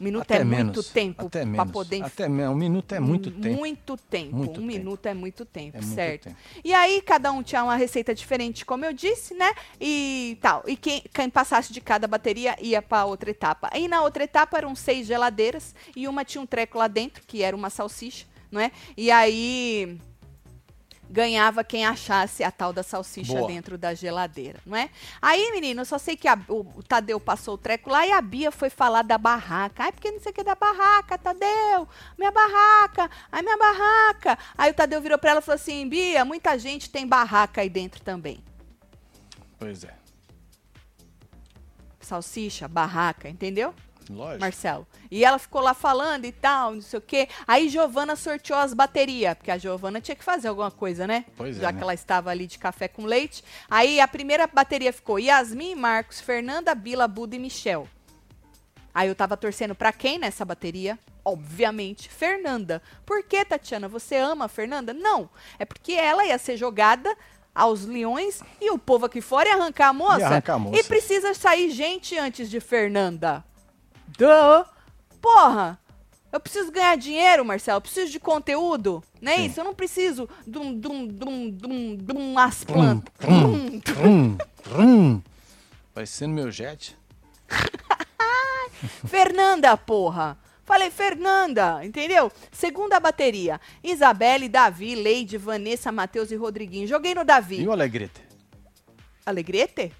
[0.00, 0.76] Um minuto Até é menos.
[0.76, 2.54] muito tempo Até para poder Até menos.
[2.54, 3.56] Um minuto é muito tempo.
[3.58, 4.36] Muito tempo.
[4.36, 4.66] Muito um tempo.
[4.66, 6.24] minuto é muito tempo, É muito certo?
[6.24, 6.36] tempo.
[6.64, 9.52] E aí, cada um tinha uma receita diferente, como eu disse, né?
[9.80, 10.62] E tal.
[10.66, 13.68] E quem, quem passasse de cada bateria ia para outra etapa.
[13.72, 17.42] Aí na outra etapa eram seis geladeiras e uma tinha um treco lá dentro, que
[17.42, 18.70] era uma salsicha, não é?
[18.96, 19.98] E aí
[21.14, 23.46] ganhava quem achasse a tal da salsicha Boa.
[23.46, 24.90] dentro da geladeira, não é?
[25.22, 28.10] Aí, menino, eu só sei que a- o, o Tadeu passou o treco lá e
[28.10, 29.84] a Bia foi falar da barraca.
[29.84, 34.36] Ai, porque não sei o que da barraca, Tadeu, minha barraca, ai, minha barraca.
[34.58, 37.70] Aí o Tadeu virou pra ela e falou assim, Bia, muita gente tem barraca aí
[37.70, 38.42] dentro também.
[39.56, 39.94] Pois é.
[42.00, 43.72] Salsicha, barraca, entendeu?
[44.10, 44.40] Lógico.
[44.40, 44.86] Marcelo.
[45.10, 47.28] E ela ficou lá falando e tal, não sei o quê.
[47.46, 51.24] Aí Giovana sorteou as baterias, porque a Giovana tinha que fazer alguma coisa, né?
[51.36, 51.78] Pois é, Já né?
[51.78, 53.44] que ela estava ali de café com leite.
[53.70, 57.88] Aí a primeira bateria ficou Yasmin, Marcos, Fernanda, Bila, Buda e Michel.
[58.94, 60.98] Aí eu tava torcendo pra quem nessa bateria?
[61.24, 62.80] Obviamente, Fernanda.
[63.04, 63.88] Por que, Tatiana?
[63.88, 64.92] Você ama a Fernanda?
[64.92, 65.28] Não.
[65.58, 67.16] É porque ela ia ser jogada
[67.54, 70.26] aos leões e o povo aqui fora ia arrancar a moça.
[70.26, 70.78] arrancar a moça.
[70.78, 73.44] E precisa sair gente antes de Fernanda.
[74.18, 74.64] Duh!
[75.20, 75.78] Porra!
[76.32, 77.76] Eu preciso ganhar dinheiro, Marcelo.
[77.76, 79.02] Eu preciso de conteúdo.
[79.20, 79.46] Não é Sim.
[79.46, 79.60] isso?
[79.60, 83.14] Eu não preciso de um, de um, de um, de um, de um as plantas.
[84.64, 85.22] trum.
[85.94, 86.96] Vai ser no meu jet.
[89.06, 90.36] Fernanda, porra!
[90.64, 92.32] Falei, Fernanda, entendeu?
[92.50, 93.60] Segunda bateria.
[93.82, 96.88] Isabelle, Davi, Leide, Vanessa, Matheus e Rodriguinho.
[96.88, 97.60] Joguei no Davi.
[97.60, 98.22] E o Alegrete?
[99.24, 99.92] Alegrete?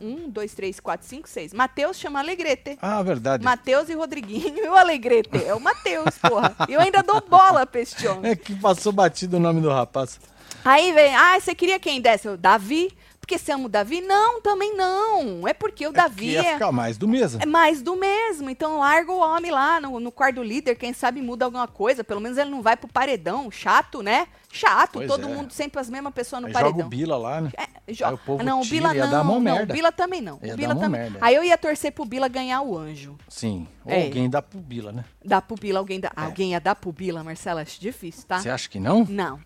[0.00, 1.52] Um, dois, três, quatro, cinco, seis.
[1.52, 2.78] Matheus chama Alegrete.
[2.82, 3.44] Ah, verdade.
[3.44, 5.44] Matheus e Rodriguinho e o Alegrete.
[5.44, 6.54] É o Matheus, porra.
[6.68, 8.32] E eu ainda dou bola pra este homem.
[8.32, 10.18] É que passou batido o nome do rapaz.
[10.64, 12.26] Aí vem, ah, você queria quem desse?
[12.26, 12.90] Eu, Davi.
[13.28, 14.00] Porque você ama o Davi?
[14.00, 15.46] Não, também não.
[15.46, 17.42] É porque o É Davi ia é, ficar mais do mesmo.
[17.42, 18.48] é mais do mesmo.
[18.48, 22.02] Então larga o homem lá no, no quarto do líder, quem sabe muda alguma coisa.
[22.02, 23.50] Pelo menos ele não vai pro paredão.
[23.50, 24.28] Chato, né?
[24.50, 24.92] Chato.
[24.94, 25.34] Pois Todo é.
[25.34, 26.86] mundo sempre as mesmas pessoas no Aí joga paredão.
[26.86, 27.50] o Bila lá, né?
[27.86, 29.72] É, jo- Aí o povo não, o tira, Bila ia não, não, merda.
[29.74, 30.38] o Bila também não.
[30.42, 31.00] Ia o Bila também.
[31.02, 31.18] merda.
[31.20, 33.14] Aí eu ia torcer pro Bila ganhar o anjo.
[33.28, 33.68] Sim.
[33.84, 34.04] Ou É.
[34.04, 35.04] alguém dá pro Bila, né?
[35.22, 36.10] Dá pro Bila, alguém dá.
[36.16, 38.38] Alguém ia dar pro Bila, Marcela, acho difícil, tá?
[38.40, 39.04] Você acha que não?
[39.06, 39.38] Não.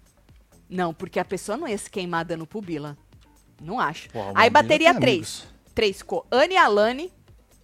[0.71, 2.97] Não, porque a pessoa não ia se queimar dando pro Bila.
[3.63, 4.09] Não acho.
[4.15, 5.45] O Aí bateria três.
[5.75, 7.13] Três ficou Anne e Alane.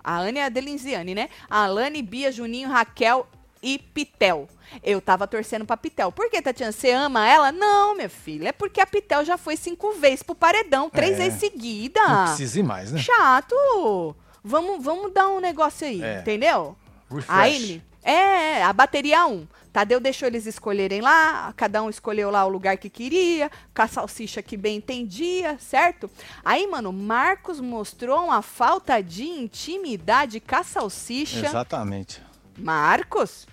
[0.03, 1.29] A Anne é a Delinziane, né?
[1.51, 3.27] A Alane, Bia, Juninho, Raquel
[3.63, 4.49] e Pitel.
[4.83, 6.13] Eu tava torcendo pra Pitel.
[6.13, 6.73] Por que, Tatiana?
[6.73, 7.51] Você ama ela?
[7.53, 8.49] Não, minha filha.
[8.49, 11.25] É porque a Pitel já foi cinco vezes pro paredão, três É.
[11.25, 12.01] vezes seguida.
[12.07, 13.01] Não precisa ir mais, né?
[13.01, 14.15] Chato.
[14.43, 16.21] Vamos, vamos dar um negócio aí, É.
[16.21, 16.77] entendeu?
[17.11, 17.27] Refresh.
[17.29, 19.47] Aí, menino, é, a bateria 1.
[19.79, 23.87] Tadeu deixou eles escolherem lá, cada um escolheu lá o lugar que queria, com a
[23.87, 26.11] salsicha que bem entendia, certo?
[26.45, 31.47] Aí, mano, Marcos mostrou uma falta de intimidade com a salsicha.
[31.47, 32.21] Exatamente.
[32.59, 33.47] Marcos,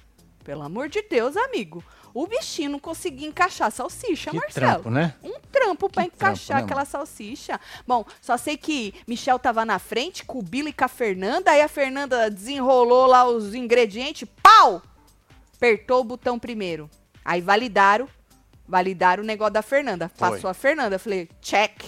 [0.43, 1.83] pelo amor de Deus, amigo.
[2.11, 4.65] O bichinho não conseguia encaixar a salsicha, Que Marcelo.
[4.65, 5.13] trampo, né?
[5.23, 7.59] Um trampo Que encaixar trampo, né, aquela salsicha.
[7.85, 11.51] Bom, só sei que Michel tava na frente com o Bila e com a Fernanda.
[11.51, 14.27] Aí a Fernanda desenrolou lá os ingredientes.
[14.41, 14.81] Pau!
[15.55, 16.89] Apertou o botão primeiro.
[17.23, 18.07] Aí validaram.
[18.67, 20.09] Validaram o negócio da Fernanda.
[20.09, 20.31] Foi.
[20.31, 20.99] Passou a Fernanda.
[20.99, 21.83] Falei, check.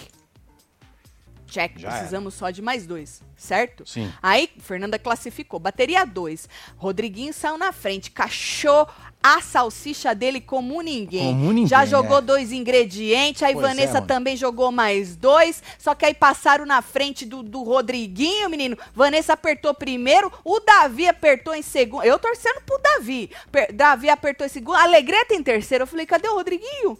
[1.48, 1.78] Check.
[1.78, 3.88] Já Precisamos só de mais dois, certo?
[3.88, 4.12] Sim.
[4.22, 5.58] Aí, Fernanda classificou.
[5.58, 6.48] Bateria 2.
[6.76, 8.10] Rodriguinho saiu na frente.
[8.10, 8.86] Cachou
[9.22, 11.32] a salsicha dele como ninguém.
[11.34, 12.20] Como ninguém, Já jogou é.
[12.20, 13.42] dois ingredientes.
[13.42, 14.06] Aí é, Vanessa mano.
[14.06, 15.62] também jogou mais dois.
[15.78, 18.76] Só que aí passaram na frente do, do Rodriguinho, menino.
[18.94, 20.30] Vanessa apertou primeiro.
[20.44, 22.04] O Davi apertou em segundo.
[22.04, 23.30] Eu torcendo pro Davi.
[23.50, 24.76] Per- Davi apertou em segundo.
[24.76, 25.82] Alegreta em terceiro.
[25.82, 26.98] Eu falei, cadê o Rodriguinho?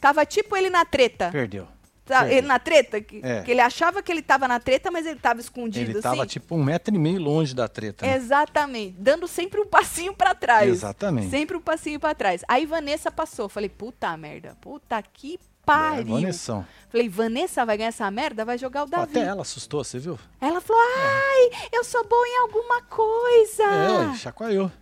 [0.00, 1.28] Tava tipo ele na treta.
[1.30, 1.68] Perdeu.
[2.10, 3.00] Tá, ele na treta?
[3.00, 3.42] Que, É.
[3.42, 6.26] que ele achava que ele tava na treta, mas ele tava escondido Ele tava assim.
[6.30, 8.04] tipo um metro e meio longe da treta.
[8.06, 8.16] né?
[8.16, 8.96] Exatamente.
[8.98, 10.68] Dando sempre um passinho pra trás.
[10.68, 11.30] Exatamente.
[11.30, 12.42] Sempre um passinho pra trás.
[12.48, 13.48] Aí Vanessa passou.
[13.48, 14.56] Falei, puta merda.
[14.60, 16.14] Puta que É, pariu.
[16.14, 16.66] Vanessão.
[16.88, 18.44] Falei, Vanessa vai ganhar essa merda?
[18.44, 19.16] Vai jogar o Davi.
[19.18, 20.18] Até ela assustou, você viu?
[20.40, 23.62] Ela falou, ai, eu sou boa em alguma coisa.
[24.12, 24.72] É, chacoalhou.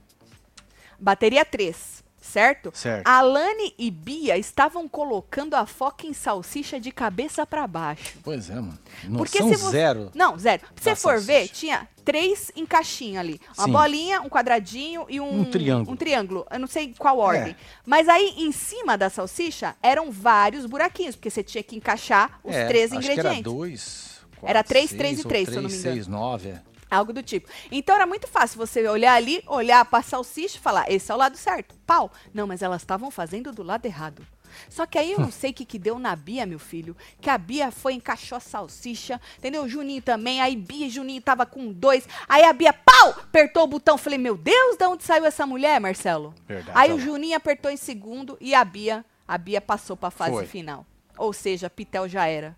[0.98, 2.70] Bateria 3, certo?
[2.74, 3.06] Certo.
[3.06, 8.18] Alane e Bia estavam colocando a foca em salsicha de cabeça pra baixo.
[8.22, 8.78] Pois é, mano.
[9.16, 9.70] Porque Noção se você...
[9.72, 10.10] zero.
[10.14, 10.62] Não, zero.
[10.76, 11.54] Se você for ver, salsicha.
[11.54, 13.40] tinha três em caixinha ali.
[13.56, 13.72] Uma Sim.
[13.72, 15.40] bolinha, um quadradinho e um...
[15.40, 15.92] Um triângulo.
[15.92, 16.46] Um triângulo.
[16.50, 17.52] Eu não sei qual ordem.
[17.52, 17.56] É.
[17.84, 22.54] Mas aí, em cima da salsicha, eram vários buraquinhos, porque você tinha que encaixar os
[22.54, 23.42] É, três acho que era ingredientes.
[23.42, 24.20] dois.
[24.36, 25.94] quatro, Era três, seis, três e ou três, se eu não me engano.
[25.94, 26.62] seis, nove, é.
[26.90, 27.48] Algo do tipo.
[27.70, 31.18] Então era muito fácil você olhar ali, olhar pra salsicha e falar, esse é o
[31.18, 31.74] lado certo.
[31.86, 32.10] Pau.
[32.32, 34.26] Não, mas elas estavam fazendo do lado errado.
[34.68, 36.96] Só que aí eu não sei o que, que deu na Bia, meu filho.
[37.20, 39.62] Que a Bia foi, encaixou a salsicha, entendeu?
[39.64, 40.40] O Juninho também.
[40.40, 42.08] Aí Bia e Juninho tava com dois.
[42.28, 43.10] Aí a Bia, pau!
[43.10, 43.98] Apertou o botão.
[43.98, 46.34] Falei, meu Deus, de onde saiu essa mulher, Marcelo?
[46.46, 46.98] Verdade, aí o.
[46.98, 50.46] Juninho apertou em segundo e a Bia, a Bia passou pra fase Foi.
[50.46, 50.86] final.
[51.16, 52.56] Ou seja, Pitel já era.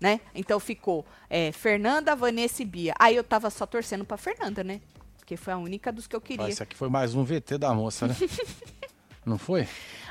[0.00, 0.20] Né?
[0.34, 2.94] Então ficou é, Fernanda, Vanessa e Bia.
[2.98, 4.80] Aí eu tava só torcendo pra Fernanda, né?
[5.18, 6.48] Porque foi a única dos que eu queria.
[6.48, 8.16] Esse aqui foi mais um VT da moça, né?
[9.26, 9.68] Não foi?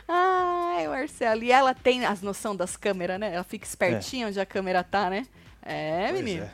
[0.08, 1.44] Ai, Marcelo.
[1.44, 3.34] E ela tem as noção das câmeras, né?
[3.34, 5.26] Ela fica espertinha onde a câmera tá, né?
[5.64, 6.44] É, Pois menino.
[6.46, 6.54] é.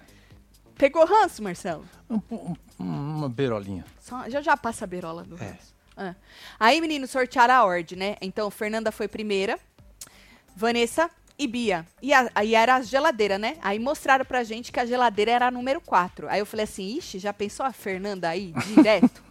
[0.78, 1.86] Pegou ranço, Marcelo?
[2.10, 3.86] Um- um- uma beirolinha.
[4.00, 5.50] Só- já já passa a beirola do É.
[5.50, 5.76] ranço.
[5.98, 6.16] Ah.
[6.60, 8.16] Aí, menino, sortearam a ordem, né?
[8.22, 9.58] Então, Fernanda foi primeira,
[10.56, 11.86] Vanessa e Bia.
[12.02, 13.58] E aí era a geladeira, né?
[13.62, 16.30] Aí mostraram pra gente que a geladeira era a número 4.
[16.30, 19.24] Aí eu falei assim, ixi, já pensou a Fernanda aí, direto?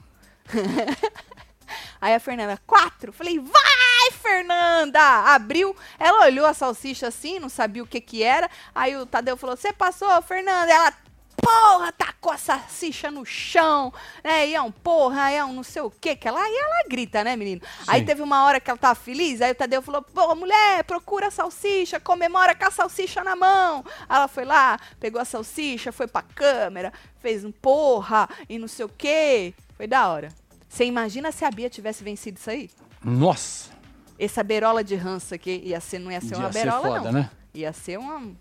[2.00, 3.12] aí a Fernanda, 4.
[3.12, 5.00] Falei, vai, Fernanda!
[5.00, 8.50] Abriu, ela olhou a salsicha assim, não sabia o que que era.
[8.74, 10.72] Aí o Tadeu falou, você passou, Fernanda?
[10.72, 10.92] Ela,
[11.36, 11.92] porra,
[12.24, 14.48] tacou a salsicha no chão, né?
[14.48, 17.22] E é um porra, é um não sei o que que ela, e ela grita,
[17.22, 17.60] né, menino?
[17.87, 18.06] Aí Sim.
[18.06, 21.30] teve uma hora que ela tava feliz, aí o Tadeu falou, pô, mulher, procura a
[21.30, 23.84] salsicha, comemora com a salsicha na mão.
[24.08, 28.68] Aí ela foi lá, pegou a salsicha, foi pra câmera, fez um porra e não
[28.68, 29.54] sei o que.
[29.76, 30.30] Foi da hora.
[30.66, 32.70] Você imagina se a Bia tivesse vencido isso aí?
[33.04, 33.70] Nossa!
[34.18, 37.12] Essa berola de ranço aqui ia ser, não ia ser uma Ia ser berola, foda,
[37.12, 37.20] não.
[37.20, 37.30] né?
[37.52, 38.34] Ia ser uma,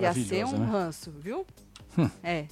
[0.00, 0.66] Ia ser um né?
[0.70, 1.46] Ranço, viu?
[2.22, 2.46] É.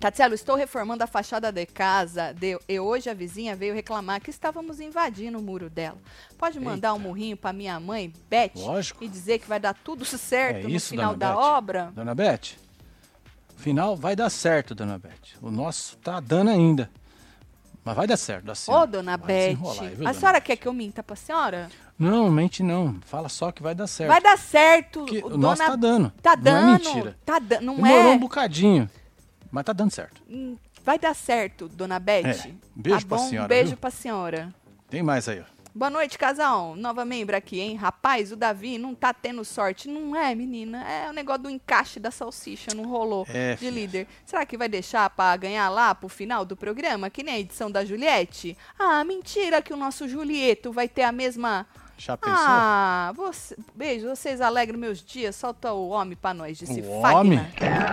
[0.00, 4.30] Tatielo, estou reformando a fachada de casa de- e hoje a vizinha veio reclamar que
[4.30, 5.98] estávamos invadindo o muro dela.
[6.38, 9.02] Pode mandar um murrinho para minha mãe, Beth, Lógico.
[9.02, 11.40] e dizer que vai dar tudo certo É no isso, final dona da Beth.
[11.48, 11.92] obra?
[11.96, 12.54] Dona Beth,
[13.56, 15.34] o final vai dar certo, dona Beth.
[15.42, 16.88] O nosso tá dando ainda.
[17.84, 18.76] Mas vai dar certo, dá certo.
[18.78, 20.44] Ô, dona Vai Beth, viu, a dona senhora Beth?
[20.46, 21.70] quer que eu minta pra senhora?
[21.98, 22.96] Não, mente não.
[23.06, 24.10] Fala só que vai dar certo.
[24.10, 25.00] Vai dar certo.
[25.00, 25.70] Porque o o nosso dona...
[25.70, 26.12] tá dando.
[26.22, 26.68] Tá Não dando.
[26.68, 27.18] é mentira.
[27.24, 27.62] Tá dando.
[27.62, 28.14] Não Demorou é.
[28.14, 28.90] um bocadinho.
[29.50, 30.22] Mas tá dando certo.
[30.28, 32.24] Hum, Vai dar certo, dona Beth.
[32.24, 32.50] É.
[32.74, 33.28] Beijo tá pra bom?
[33.28, 33.76] senhora, Um beijo viu?
[33.78, 34.54] pra senhora.
[34.88, 35.44] Tem mais aí, ó.
[35.78, 36.74] Boa noite, casal.
[36.74, 37.76] Nova membro aqui, hein?
[37.76, 39.86] Rapaz, o Davi não tá tendo sorte.
[39.88, 40.82] Não é, menina.
[40.82, 43.70] É o negócio do encaixe da salsicha, não rolou É, de filha.
[43.70, 44.08] líder.
[44.26, 47.70] Será que vai deixar pra ganhar lá pro final do programa, que nem a edição
[47.70, 48.58] da Juliette?
[48.76, 51.64] Ah, mentira que o nosso Julieto vai ter a mesma...
[51.96, 52.36] Já pensou?
[52.36, 53.56] Ah, você...
[53.72, 55.36] beijo, vocês alegram meus dias.
[55.36, 57.16] Solta o homem pra nós, disse O Fagner.
[57.16, 57.40] homem?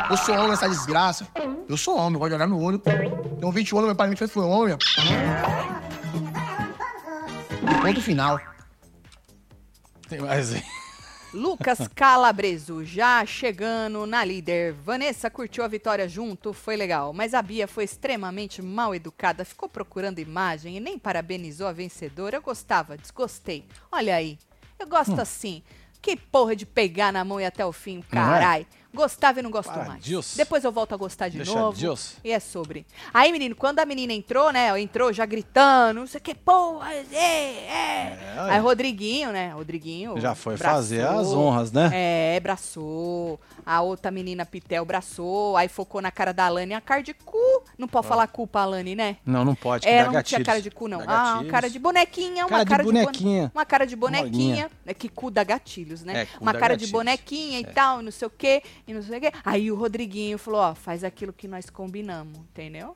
[0.09, 1.27] Eu sou homem nessa desgraça.
[1.69, 2.79] Eu sou homem, gosto de olhar no olho.
[2.79, 4.75] Tenho 20 anos, meu pai me fez foi homem.
[7.81, 8.39] Ponto final.
[10.07, 10.63] Tem mais aí.
[11.33, 14.71] Lucas Calabreso já chegando na líder.
[14.71, 17.11] Vanessa curtiu a vitória junto, foi legal.
[17.11, 22.37] Mas a Bia foi extremamente mal educada, ficou procurando imagem e nem parabenizou a vencedora.
[22.37, 23.65] Eu gostava, desgostei.
[23.91, 24.39] Olha aí,
[24.79, 25.61] eu gosto assim.
[26.01, 28.01] Que porra de pegar na mão e até o fim,
[28.61, 28.65] é?
[28.95, 30.03] Gostava e não gosto Para, mais.
[30.03, 30.33] Deus.
[30.35, 31.77] Depois eu volto a gostar de Deixa novo.
[31.77, 32.15] Deus.
[32.23, 32.85] E é sobre.
[33.13, 34.79] Aí, menino, quando a menina entrou, né?
[34.79, 38.35] Entrou já gritando, não sei o que, porra, é, é.
[38.35, 39.49] É, Aí Rodriguinho, né?
[39.53, 40.19] Rodriguinho.
[40.19, 40.75] Já foi braçou.
[40.77, 41.89] fazer as honras, né?
[41.93, 43.39] É, braçou.
[43.65, 45.57] A outra menina Pitel braçou.
[45.57, 47.37] Aí focou na cara da Alane a cara de cu.
[47.77, 49.17] Não pode falar cu pra Alane, né?
[49.25, 50.45] Não, não pode, que Ela não tinha gatilhos.
[50.45, 51.01] cara de cu, não.
[51.07, 53.51] Ah, uma cara de bonequinha, uma Cara de cara, bone- bonequinha.
[53.53, 54.69] uma cara de bonequinha.
[54.85, 56.23] É que cu dá gatilhos, né?
[56.23, 56.91] É, uma cara de gatilhos.
[56.91, 57.67] bonequinha e É.
[57.67, 59.31] tal, não sei o quê, e não sei o quê.
[59.43, 62.95] Aí o Rodriguinho falou, ó, faz aquilo que nós combinamos, entendeu?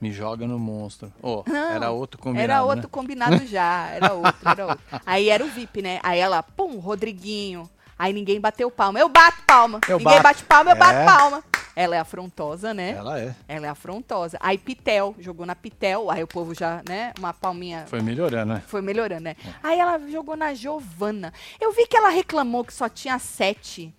[0.00, 1.10] Me joga no monstro.
[1.22, 2.88] Ó, Não, era outro combinado, Era outro né?
[2.90, 4.84] combinado já, era outro, era outro.
[5.06, 6.00] Aí era o VIP, né?
[6.02, 7.68] Aí ela, pum, Rodriguinho.
[7.98, 8.98] Aí ninguém bateu palma.
[9.00, 9.80] Eu bato palma.
[9.88, 10.22] Eu ninguém bato.
[10.22, 11.04] bate palma, eu bato É.
[11.06, 11.44] palma.
[11.74, 12.90] Ela é afrontosa, né?
[12.92, 13.34] Ela é.
[13.48, 14.36] Ela é afrontosa.
[14.40, 18.62] Aí Pitel, jogou na Pitel, aí o povo já, né, uma palminha Foi melhorando, né?
[18.66, 19.36] foi melhorando, né?
[19.62, 21.32] Aí ela jogou na Giovana.
[21.60, 23.94] Eu vi que ela reclamou que só tinha sete.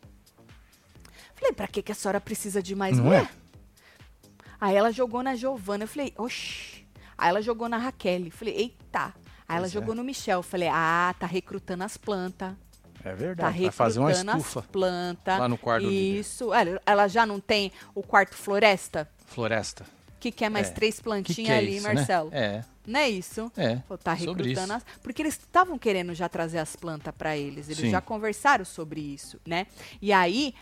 [1.37, 3.23] Falei, pra que, que a senhora precisa de mais Não mulher?
[3.23, 3.47] é?
[4.59, 5.83] Aí ela jogou na Giovana.
[5.83, 6.85] Eu falei, oxi.
[7.17, 8.29] Aí ela jogou na Raquel.
[8.31, 9.13] Falei, eita.
[9.47, 9.73] Aí ela Pois é.
[9.73, 10.41] jogou no Michel.
[10.43, 12.53] Falei, ah, tá recrutando as plantas.
[13.03, 13.61] É Tá verdade.
[13.61, 14.59] Vai fazer uma recrutando estufa.
[14.61, 15.39] as plantas.
[15.39, 15.87] lá no quarto.
[15.89, 16.51] Isso.
[16.53, 19.07] Ela, ela já não tem o quarto floresta?
[19.27, 19.85] Floresta.
[20.19, 20.71] Que quer mais É.
[20.71, 22.31] três Que plantinhas que é ali, isso, Marcelo?
[22.31, 22.39] Né?
[22.57, 22.65] É.
[22.87, 23.51] Não é isso?
[23.57, 23.75] É.
[23.85, 24.85] Pô, tá recrutando as...
[25.03, 27.67] Porque eles estavam querendo já trazer as plantas para eles.
[27.67, 27.89] Eles Sim.
[27.89, 29.67] já conversaram sobre isso, né?
[30.01, 30.53] E aí,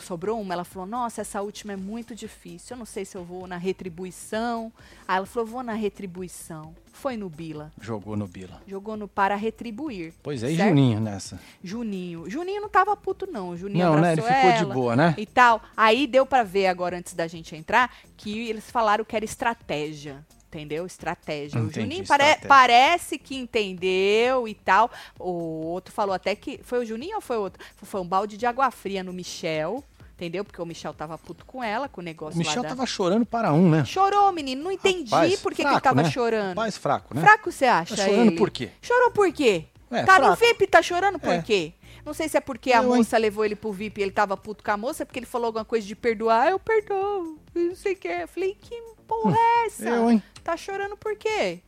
[0.00, 2.74] sobrou uma, ela falou, nossa, essa última é muito difícil.
[2.74, 4.72] Eu não sei se eu vou na retribuição.
[5.08, 6.72] Aí ela falou, vou na retribuição.
[6.92, 7.72] Foi no Bila.
[7.80, 8.62] Jogou no Bila.
[8.66, 10.14] Jogou no para retribuir.
[10.22, 10.68] Pois é, e certo?
[10.68, 11.40] Juninho nessa.
[11.64, 12.30] Juninho.
[12.30, 13.56] Juninho não tava puto, não.
[13.56, 14.12] Juninho Não, né?
[14.12, 15.14] Ele ficou de boa, né?
[15.18, 15.60] E tal.
[15.76, 20.24] Aí deu pra ver agora, antes da gente entrar, que eles falaram que era estratégia.
[20.54, 20.84] Entendeu?
[20.84, 21.58] Estratégia.
[21.58, 22.48] o Entendi, Juninho pare- estratégia.
[22.48, 24.90] parece que entendeu e tal.
[25.18, 26.60] O outro falou até que.
[26.62, 27.64] Foi o Juninho ou foi o outro?
[27.82, 29.82] Foi um balde de água fria no Michel.
[30.14, 30.44] Entendeu?
[30.44, 32.68] Porque o Michel tava puto com ela, com o negócio O Michel da...
[32.68, 33.84] tava chorando para um, né?
[33.84, 34.62] Chorou, menino.
[34.62, 36.10] Não entendi Rapaz, por que, que ele fraco, tava né?
[36.10, 36.48] chorando.
[36.50, 37.20] Rapaz fraco, né?
[37.22, 38.36] Fraco você acha Tá chorando ele?
[38.36, 38.68] por quê?
[38.82, 39.64] Chorou por quê?
[39.90, 40.44] É, tá no fraco.
[40.54, 41.42] VIP, tá chorando por É.
[41.42, 41.72] quê?
[42.04, 42.96] Não sei se é porque a Eu, hein?
[42.98, 45.46] moça levou ele pro VIP e ele tava puto com a moça, porque ele falou
[45.46, 46.50] alguma coisa de perdoar.
[46.50, 48.08] Eu perdoo, não sei o que.
[48.08, 48.74] Eu falei, que
[49.08, 49.88] porra é essa?
[49.88, 50.22] Eu, hein?
[50.42, 51.60] Tá chorando por quê?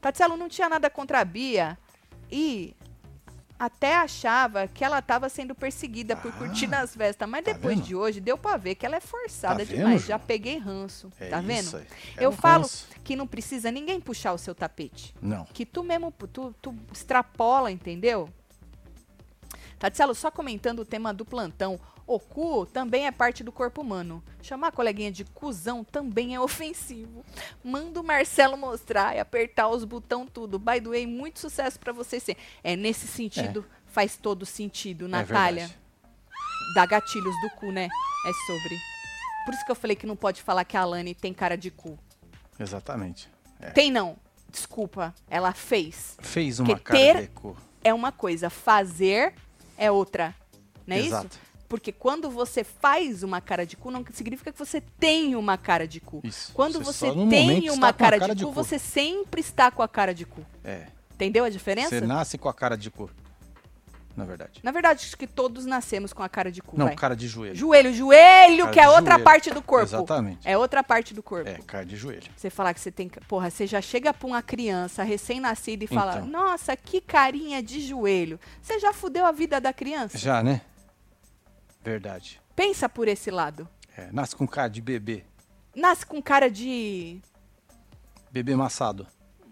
[0.00, 1.76] Tatielo não tinha nada contra a Bia
[2.30, 2.76] e
[3.58, 7.86] até achava que ela tava sendo perseguida por curtir nas festas, mas tá depois vendo?
[7.86, 10.02] de hoje deu pra ver que ela é forçada Tá vendo, demais.
[10.02, 10.08] Ju?
[10.08, 11.78] Já peguei ranço, É tá vendo?
[11.78, 11.86] É
[12.24, 12.86] Eu um falo ranço.
[13.02, 15.44] que não precisa ninguém puxar o seu tapete Não.
[15.46, 18.28] que tu mesmo, tu, tu extrapola, entendeu?
[19.78, 21.80] Tatielo, só comentando o tema do plantão.
[22.06, 24.22] O cu também é parte do corpo humano.
[24.40, 27.24] Chamar a coleguinha de cuzão também é ofensivo.
[27.64, 30.56] Manda o Marcelo mostrar e apertar os botão tudo.
[30.58, 32.22] By the way, muito sucesso pra vocês.
[32.22, 32.36] ser.
[32.62, 35.66] É nesse sentido, faz todo sentido, É Natália.
[35.66, 35.78] verdade.
[36.76, 37.86] Dá gatilhos do cu, né?
[38.26, 38.78] É sobre.
[39.44, 41.70] Por isso que eu falei que não pode falar que a Alane tem cara de
[41.72, 41.98] cu.
[42.58, 43.28] Exatamente.
[43.60, 43.70] É.
[43.70, 44.16] Tem não.
[44.48, 47.56] Desculpa, ela fez Fez uma Que cara ter- de cu.
[47.82, 49.34] é uma coisa, fazer
[49.76, 50.34] é outra.
[50.86, 51.26] Não é Exato.
[51.26, 51.40] isso?
[51.68, 55.86] Porque quando você faz uma cara de cu, não significa que você tem uma cara
[55.86, 56.20] de cu.
[56.24, 56.52] Isso.
[56.54, 58.54] Quando Você você tem uma cara, cara de, de cu, cu.
[58.54, 60.44] você sempre está com a cara de cu.
[60.64, 60.86] É.
[61.14, 61.88] Entendeu a diferença?
[61.88, 63.10] Você nasce com a cara de cu.
[64.16, 64.60] Na verdade.
[64.62, 66.78] Na verdade, acho que todos nascemos com a cara de cu.
[66.78, 66.94] Não, vai.
[66.94, 67.54] cara de joelho.
[67.54, 69.24] Joelho, joelho, Cara que é outra joelho.
[69.24, 69.84] parte do corpo.
[69.84, 70.48] Exatamente.
[70.48, 71.46] É outra parte do corpo.
[71.50, 72.22] É, cara de joelho.
[72.34, 73.10] Você falar que você tem.
[73.28, 76.26] Porra, você já chega pra uma criança recém-nascida e fala: Então.
[76.28, 78.40] Nossa, que carinha de joelho.
[78.62, 80.16] Você já fudeu a vida da criança?
[80.16, 80.62] Já, né?
[81.90, 82.40] Verdade.
[82.56, 83.68] Pensa por esse lado.
[83.96, 85.22] É, nasce com cara de bebê.
[85.74, 87.20] Nasce com cara de.
[88.30, 89.06] Bebê maçado.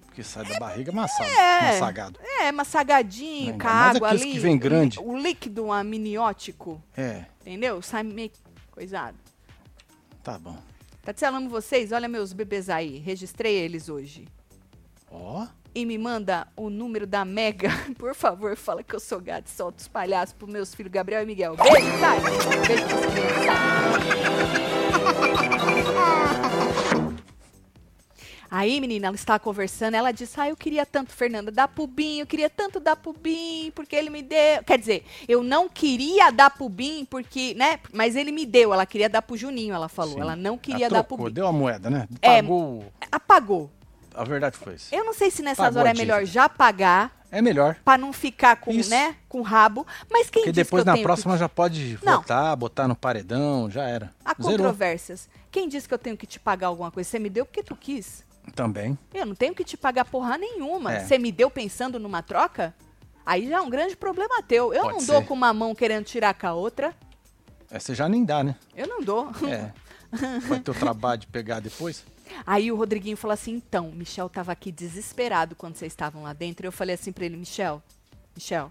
[0.06, 1.72] Porque sai da barriga maçado, É.
[1.72, 2.20] massagado.
[2.40, 4.32] É, massagadinho, Ainda com a mais água ali.
[4.32, 4.98] que vem o- grande.
[5.00, 7.80] O líquido amniótico, É, entendeu?
[7.82, 8.30] Sai meio
[8.70, 9.16] coisado.
[10.22, 10.56] tá bom.
[11.02, 11.92] Tatiana, amo vocês.
[11.92, 12.98] Olha meus bebês aí.
[12.98, 14.26] Registrei eles hoje.
[15.10, 17.70] Ó, E me manda o número da Mega.
[17.98, 21.22] Por favor, fala que eu sou gato e solto os palhaços pros meus filhos Gabriel
[21.22, 21.56] e Miguel.
[21.56, 22.20] Beijo, Thay.
[22.66, 23.34] Beijo pras crianças.
[28.56, 32.26] Aí, menina, ela estava conversando, ela disse, ah, eu queria tanto, Fernanda, dar Bim, eu
[32.26, 34.62] queria tanto dar Bim, porque ele me deu...
[34.64, 39.08] Quer dizer, eu não queria dar Bim, porque, né, mas ele me deu, ela queria
[39.08, 40.20] dar pro Juninho, ela falou, sim.
[40.20, 41.32] ela não queria Ela dar trocou, Bim.
[41.32, 42.06] Deu a moeda, né?
[42.22, 42.40] É.
[42.40, 42.84] Pagou.
[43.10, 43.70] Apagou.
[44.14, 44.94] A verdade foi isso.
[44.94, 47.76] Eu não sei se nessas Pagou horas é melhor já pagar, É melhor.
[47.84, 48.88] Pra não ficar com, Isso.
[48.90, 49.84] né, com rabo.
[50.08, 51.40] Mas quem Porque disse depois que eu na tenho próxima que...
[51.40, 52.18] já pode Não.
[52.18, 54.12] votar, botar no paredão, já era.
[54.24, 54.52] Há Zerou.
[54.52, 55.28] controvérsias.
[55.50, 57.10] Quem disse que eu tenho que te pagar alguma coisa?
[57.10, 58.24] Você me deu porque tu quis.
[58.54, 58.96] Também.
[59.12, 60.92] Eu não tenho que te pagar porra nenhuma.
[60.94, 61.00] É.
[61.00, 62.72] Você me deu pensando numa troca?
[63.26, 64.72] Aí já é um grande problema teu.
[64.72, 65.26] Eu Pode não dou ser.
[65.26, 66.94] com uma mão querendo tirar com a outra.
[67.70, 68.54] Essa já nem dá, né?
[68.76, 69.30] Eu não dou.
[69.48, 69.72] É.
[70.46, 72.04] Vai ter o trabalho de pegar depois?
[72.46, 76.66] Aí o Rodriguinho falou assim: então, Michel tava aqui desesperado quando vocês estavam lá dentro.
[76.66, 77.82] Eu falei assim pra ele: Michel,
[78.34, 78.70] Michel,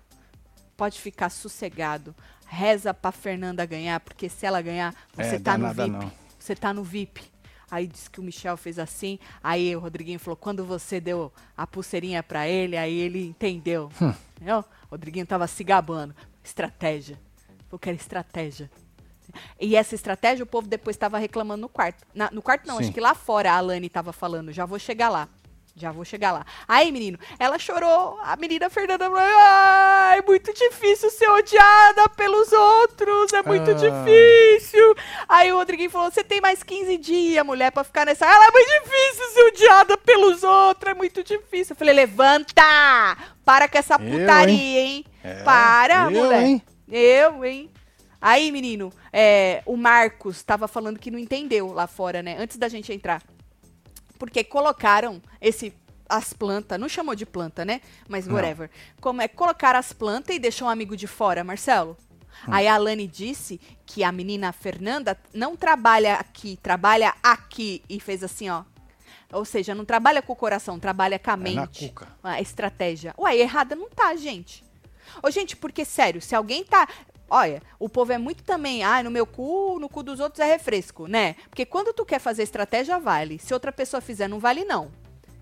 [0.78, 2.16] pode ficar sossegado.
[2.48, 5.90] Reza pra Fernanda ganhar, porque se ela ganhar, você É, tá no VIP.
[5.90, 6.12] não.
[6.38, 7.24] Você tá no VIP.
[7.72, 9.18] Aí disse que o Michel fez assim.
[9.44, 13.90] Aí o Rodriguinho falou: quando você deu a pulseirinha pra ele, aí ele entendeu.
[14.02, 14.14] Hum.
[14.36, 14.60] Entendeu?
[14.60, 16.16] O Rodriguinho tava se gabando.
[16.44, 17.20] Estratégia.
[17.72, 18.70] Eu quero estratégia.
[19.60, 22.04] E essa estratégia o povo depois estava reclamando no quarto.
[22.14, 22.84] Na- no quarto não, Sim.
[22.84, 25.28] acho que lá fora a Alane estava falando, já vou chegar lá.
[25.76, 26.46] Já vou chegar lá.
[26.68, 33.34] Aí, menino, ela chorou, a menina Fernanda falou, ai, muito difícil ser odiada pelos outros,
[33.34, 33.74] é muito Ah.
[33.74, 34.96] difícil.
[35.28, 38.24] Aí o Rodriguinho falou, você tem mais 15 dias, mulher, pra ficar nessa...
[38.24, 41.74] Ela é muito difícil ser odiada pelos outros, é muito difícil.
[41.74, 43.18] Eu falei, levanta!
[43.44, 45.06] Para com essa Eu, putaria, hein?
[45.24, 46.44] É, Para, eu, mulher.
[46.44, 46.62] hein?
[46.88, 47.72] Eu, hein?
[48.26, 52.38] Aí, menino, é, o Marcos tava falando que não entendeu lá fora, né?
[52.40, 53.22] Antes da gente entrar.
[54.18, 55.74] Porque colocaram esse
[56.08, 57.82] as plantas, não chamou de planta, né?
[58.08, 58.36] Mas Não.
[58.36, 58.70] whatever.
[59.02, 61.98] Como é que colocaram as plantas e deixou um amigo de fora, Marcelo?
[62.48, 62.54] Hum.
[62.54, 68.24] Aí a Alane disse que a menina Fernanda não trabalha aqui, trabalha aqui e fez
[68.24, 68.64] assim, ó.
[69.34, 71.90] Ou seja, não trabalha com o coração, trabalha com a É na mente.
[71.90, 72.08] cuca.
[72.24, 73.14] A estratégia.
[73.18, 74.64] Uai, errada não tá, gente.
[75.22, 76.88] Ô, gente, porque, sério, se alguém tá.
[77.36, 80.46] Olha, o povo é muito também, ah, no meu cu, no cu dos outros é
[80.46, 81.34] refresco, né?
[81.50, 83.40] Porque quando tu quer fazer estratégia, vale.
[83.40, 84.92] Se outra pessoa fizer, não vale, não.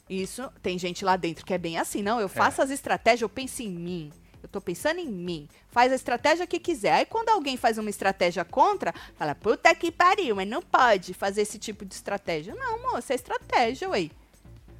[0.10, 2.18] Isso, tem gente lá dentro que é bem assim, não.
[2.18, 4.10] Eu faço as estratégias, eu penso em mim.
[4.42, 5.50] Eu tô pensando em mim.
[5.68, 6.94] Faz a estratégia que quiser.
[6.94, 11.42] Aí quando alguém faz uma estratégia contra, fala, puta que pariu, mas não pode fazer
[11.42, 12.56] esse tipo de estratégia.
[12.56, 14.10] Não, moça, é estratégia, ué.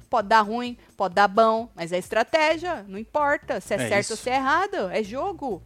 [0.08, 4.04] Pode dar ruim, pode dar bom, mas é estratégia, não importa se é, É certo
[4.04, 4.12] isso.
[4.14, 5.62] ou se é errado, é jogo.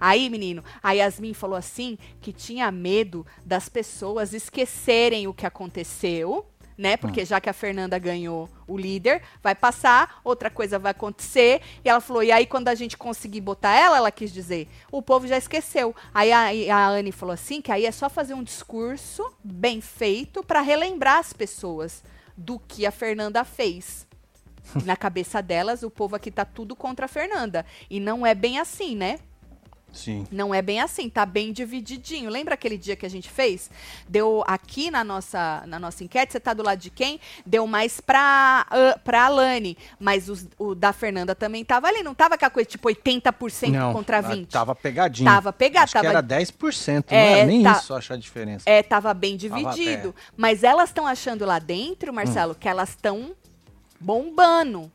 [0.00, 6.46] Aí, menino, a Yasmin falou assim que tinha medo das pessoas esquecerem o que aconteceu,
[6.76, 6.96] né?
[6.96, 11.60] Porque já que a Fernanda ganhou o líder, vai passar, outra coisa vai acontecer.
[11.84, 15.02] E ela falou, e aí quando a gente conseguir botar ela, ela quis dizer, o
[15.02, 15.94] povo já esqueceu.
[16.12, 20.42] Aí a, a Anne falou assim que aí é só fazer um discurso bem feito
[20.42, 22.02] para relembrar as pessoas
[22.36, 24.06] do que a Fernanda fez.
[24.84, 27.66] Na cabeça delas, o povo aqui tá tudo contra a Fernanda.
[27.90, 29.18] E não é bem assim, né?
[29.92, 30.26] Sim.
[30.32, 32.30] Não é bem assim, tá bem divididinho.
[32.30, 33.70] Lembra aquele dia que a gente fez?
[34.08, 37.20] Deu aqui na nossa, na nossa enquete, você tá do lado de quem?
[37.44, 39.76] Deu mais pra, ah, pra Alane.
[40.00, 42.02] Mas os- o da Fernanda também tava ali.
[42.02, 44.46] Não tava aquela coisa tipo 80% Não, contra ah, 20%.
[44.50, 45.28] Tava pegadinho.
[45.28, 48.16] Tava pegado, Acho tava- que era 10%, não É, era nem tá- isso achar a
[48.16, 48.64] diferença.
[48.68, 50.14] É, tava bem Tava- dividido.
[50.16, 50.22] é.
[50.36, 53.32] Mas elas estão achando lá dentro, Marcelo, que elas estão
[54.00, 54.90] bombando.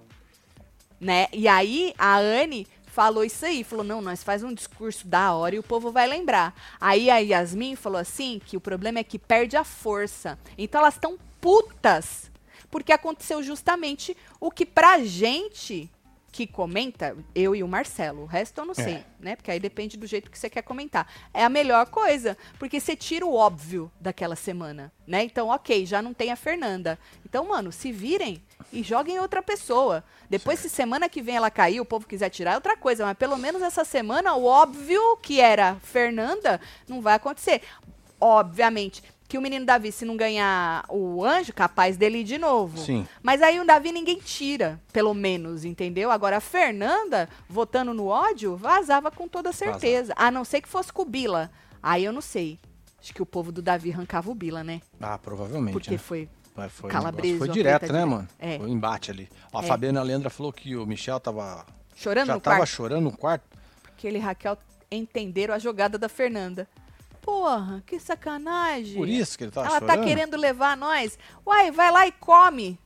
[0.99, 1.27] Né?
[1.31, 2.65] E aí a Anne
[2.97, 6.07] falou isso aí, falou: "Não, nós faz um discurso da hora e o povo vai
[6.07, 6.51] lembrar".
[6.81, 10.39] Aí a Yasmin falou assim que o problema é que perde a força.
[10.57, 12.31] Então elas estão putas
[12.71, 15.91] porque aconteceu justamente o que pra gente
[16.37, 19.05] que comenta, eu e o Marcelo, o resto eu não sei, É.
[19.19, 19.35] né?
[19.35, 21.11] Porque aí depende do jeito que você quer comentar.
[21.33, 25.23] É a melhor coisa, porque você tira o óbvio daquela semana, né?
[25.23, 26.99] Então, ok, já não tem a Fernanda.
[27.25, 28.39] Então, mano, se virem
[28.71, 30.03] e joguem outra pessoa.
[30.29, 33.03] Depois, se semana que vem ela cair, o povo quiser tirar, é outra coisa.
[33.03, 37.63] Mas pelo menos essa semana, o óbvio que era Fernanda não vai acontecer.
[38.21, 42.77] Obviamente que o menino Davi, se não ganhar o anjo, capaz dele ir de novo.
[42.77, 43.05] Sim.
[43.21, 46.09] Mas aí o Davi ninguém tira, pelo menos, entendeu?
[46.09, 50.13] Agora a Fernanda, votando no ódio, vazava com toda certeza.
[50.15, 51.51] A não ser que fosse com o Bila.
[51.83, 52.57] Aí eu não sei.
[52.99, 54.81] Acho que o povo do Davi arrancava o Bila, né?
[54.99, 55.73] Ah, provavelmente.
[55.73, 55.97] Porque né?
[55.97, 56.29] foi.
[56.55, 58.27] Mas foi, Calabreso, foi direto, né, mano?
[58.39, 58.57] É.
[58.57, 59.29] Foi um embate ali.
[59.53, 59.67] Ó, a É.
[59.67, 61.65] Fabiana Leandra falou que o Michel tava.
[61.95, 62.69] Chorando já no tava quarto.
[62.69, 63.43] chorando no quarto.
[63.83, 64.57] Porque ele e Raquel
[64.89, 66.67] entenderam a jogada da Fernanda.
[67.27, 68.95] Porra, que sacanagem.
[68.95, 69.97] Por isso que ele tava Ela chorando.
[69.97, 71.19] tá querendo levar nós.
[71.45, 72.79] Uai, vai lá e come.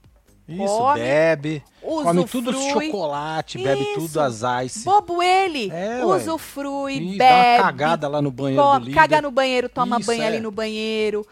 [0.49, 1.63] Isso, come, bebe.
[1.79, 3.93] Come tudo chocolate, bebe Isso.
[4.07, 4.83] tudo as ice.
[4.83, 5.69] Bobo ele.
[5.71, 6.03] É.
[6.03, 7.63] Usufrui, Isso, dá uma bebe.
[7.63, 8.95] cagada lá no banheiro come, do líder.
[8.99, 10.27] caga no banheiro, toma Isso, banho é.
[10.27, 11.23] ali no banheiro.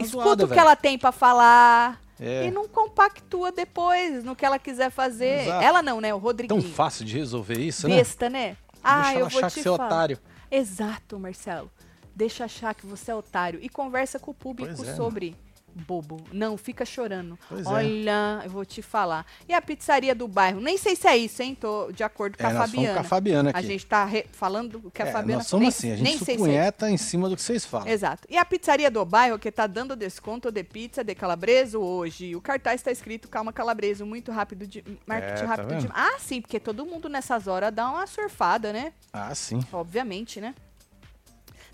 [0.00, 2.00] Escuta zoada, o que ela tem pra falar.
[2.18, 2.46] É.
[2.46, 5.42] E não compactua depois no que ela quiser fazer.
[5.42, 5.62] Exato.
[5.62, 6.14] Ela não, né?
[6.14, 6.62] O Tão Rodriguinho.
[6.62, 7.96] fácil de resolver isso, né?
[7.96, 8.56] Besta, né?
[8.82, 9.86] Ah, Deixa eu ela vou achar te que você é falar.
[9.86, 10.18] otário.
[10.50, 11.70] Exato, Marcelo.
[12.14, 13.58] Deixa achar que você é otário.
[13.62, 14.94] E conversa com o público é.
[14.94, 15.36] sobre
[15.74, 16.22] bobo.
[16.32, 17.36] Não, fica chorando.
[17.48, 17.68] Pois é.
[17.68, 19.26] Olha, eu vou te falar.
[19.48, 20.60] E a pizzaria do bairro?
[20.60, 21.56] Nem sei se é isso, hein?
[21.60, 22.94] Tô de acordo com É, a Fabiana.
[22.94, 23.66] com a Fabiana A aqui.
[23.66, 26.30] gente tá falando o que a É, Fabiana nós somos nem, assim, a gente se
[26.30, 27.88] é supunheta em cima do que vocês falam.
[27.88, 28.26] Exato.
[28.30, 32.36] E a pizzaria do bairro que tá dando desconto de pizza de calabreso hoje.
[32.36, 35.88] O cartaz está escrito calma calabreso, muito rápido de marketing É, tá rápido de.
[35.92, 38.92] Ah, sim, porque todo mundo nessas horas dá uma surfada, né?
[39.12, 39.60] Ah, sim.
[39.72, 40.54] Obviamente, né?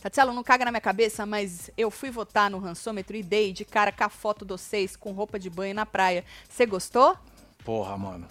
[0.00, 3.64] Tatielo, não caga na minha cabeça, mas eu fui votar no rançômetro e dei de
[3.64, 6.24] cara com a foto de vocês com roupa de banho na praia.
[6.48, 7.16] Você gostou?
[7.64, 8.26] Porra, mano.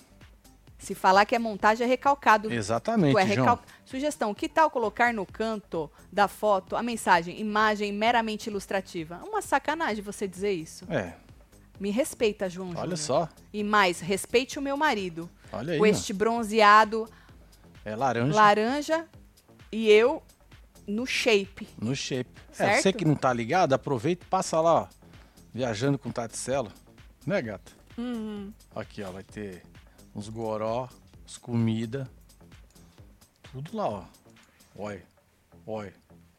[0.80, 2.52] Se falar que é montagem, é recalcado.
[2.52, 3.26] Exatamente, João.
[3.28, 9.20] recal- Sugestão: que tal colocar no canto da foto a mensagem imagem meramente ilustrativa?
[9.28, 10.86] Uma sacanagem você dizer isso.
[10.90, 11.14] É,
[11.80, 12.98] Me respeita, João olha Júnior.
[12.98, 13.30] só.
[13.54, 15.30] E mais, respeite o meu marido.
[15.52, 15.98] Olha aí, Com mano.
[15.98, 17.08] este bronzeado
[17.86, 19.06] É laranja laranja
[19.72, 20.22] e eu
[20.90, 21.68] no shape.
[21.82, 22.30] no shape.
[22.52, 22.82] É, Certo?
[22.82, 24.88] você que não tá ligado, aproveita e passa lá, ó.
[25.54, 26.72] Viajando com Taticelo.
[27.26, 27.72] Né, gata?
[27.98, 28.52] Uhum.
[28.76, 29.64] Aqui, ó, vai ter
[30.16, 30.88] uns goró,
[31.26, 32.10] uns comida.
[33.52, 34.04] Tudo lá, ó.
[34.76, 35.04] Olha,
[35.66, 35.94] olha.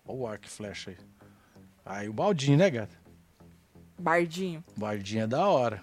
[0.07, 0.97] Olha o arco e flecha aí.
[1.85, 2.97] Aí o baldinho, né, gata?
[3.99, 4.65] Bardinho.
[4.77, 5.83] O baldinho é da hora.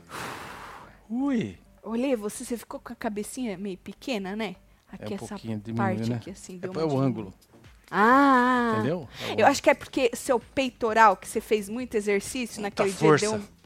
[1.09, 1.57] Ui.
[1.83, 4.55] Olhei você, você ficou com a cabecinha meio pequena, né?
[4.91, 5.27] Aqui É um essa
[5.75, 6.15] parte né?
[6.15, 7.33] aqui assim, É, é o ângulo,
[7.89, 8.73] Ah!
[8.75, 9.07] entendeu?
[9.37, 13.27] Eu acho que é porque seu peitoral, que você fez muito exercício Muita naquele força.
[13.27, 13.57] dia, deu um...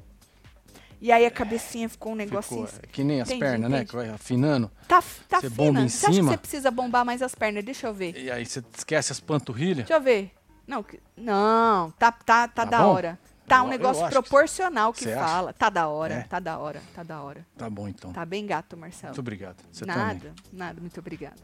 [1.04, 2.68] E aí a cabecinha ficou um negocinho...
[2.68, 3.86] Ficou, é que nem as Entendi, pernas, né?
[3.86, 4.70] Que vai afinando.
[4.88, 5.56] Tá, tá Você fina.
[5.56, 6.32] bomba em você acha que cima?
[6.32, 7.64] você precisa bombar mais as pernas?
[7.66, 8.16] Deixa eu ver.
[8.16, 9.78] E aí você esquece as panturrilhas.
[9.88, 10.32] Deixa eu ver.
[10.68, 12.94] Não, que- não tá, tá, tá, Tá da bom?
[12.94, 13.20] hora.
[13.48, 15.20] Tá Eu- um negócio que- proporcional que acha?
[15.20, 15.54] fala.
[15.54, 16.22] Tá da hora, É?
[16.22, 17.46] tá da hora, tá da hora.
[17.58, 18.14] Tá bom, então.
[18.14, 19.10] Tá bem gato, Marcelo.
[19.10, 19.58] Muito obrigado.
[19.72, 20.34] Você nada, também.
[20.54, 21.36] nada, muito obrigada.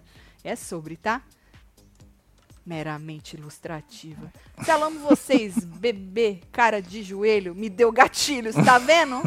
[0.44, 1.24] É sobre, tá?
[2.68, 4.30] Meramente ilustrativa.
[4.58, 9.24] Marcelo, amo vocês, bebê, cara de joelho, me deu gatilhos, tá vendo?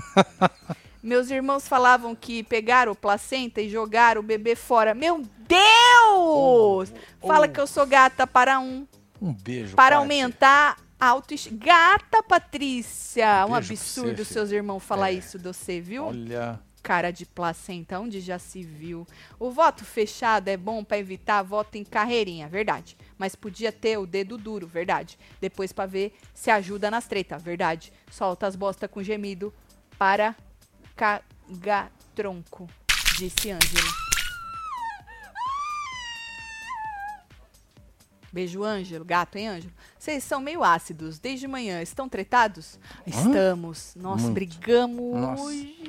[1.02, 4.94] Meus irmãos falavam que pegaram o placenta e jogaram o bebê fora.
[4.94, 6.92] Meu Deus!
[7.26, 8.86] Fala que eu sou gata para um
[9.22, 9.74] Um beijo.
[9.74, 11.56] para aumentar a autoestima.
[11.58, 13.44] Gata, Patrícia!
[13.46, 15.14] Um pra absurdo você, seus irmãos falar É.
[15.14, 16.04] isso de você, viu?
[16.08, 16.60] Olha.
[16.82, 19.06] Cara de placenta, onde já se viu.
[19.38, 22.96] O voto fechado é bom para evitar voto em carreirinha, verdade.
[23.18, 25.18] Mas podia ter o dedo duro, verdade.
[25.40, 27.92] Depois para ver se ajuda nas tretas, verdade.
[28.10, 29.52] Solta as bosta com gemido
[29.98, 30.34] para
[30.96, 32.68] cagar tronco,
[33.18, 34.10] disse Ângelo.
[38.32, 39.04] Beijo, Ângelo.
[39.04, 39.72] Gato, hein, Ângelo?
[39.98, 41.18] Vocês são meio ácidos.
[41.18, 41.82] Desde manhã.
[41.82, 42.78] Estão tretados?
[43.06, 43.94] Estamos.
[43.96, 44.34] Nós Muito.
[44.34, 45.42] brigamos Nossa.
[45.42, 45.79] hoje.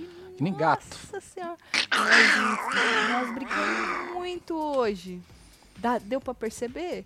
[0.41, 0.83] Que nem gato.
[0.89, 1.55] Nossa senhora.
[1.95, 5.21] Nós, nós brigamos muito hoje.
[5.77, 7.05] Dá- deu pra perceber?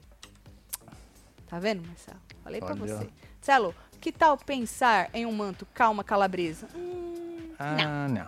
[1.45, 2.17] Tá vendo, Marcelo?
[2.41, 2.77] Falei pra Olha.
[2.77, 3.09] você.
[3.35, 6.69] Marcelo, que tal pensar em um manto calma calabresa?
[6.73, 8.27] Hum, Ah, não.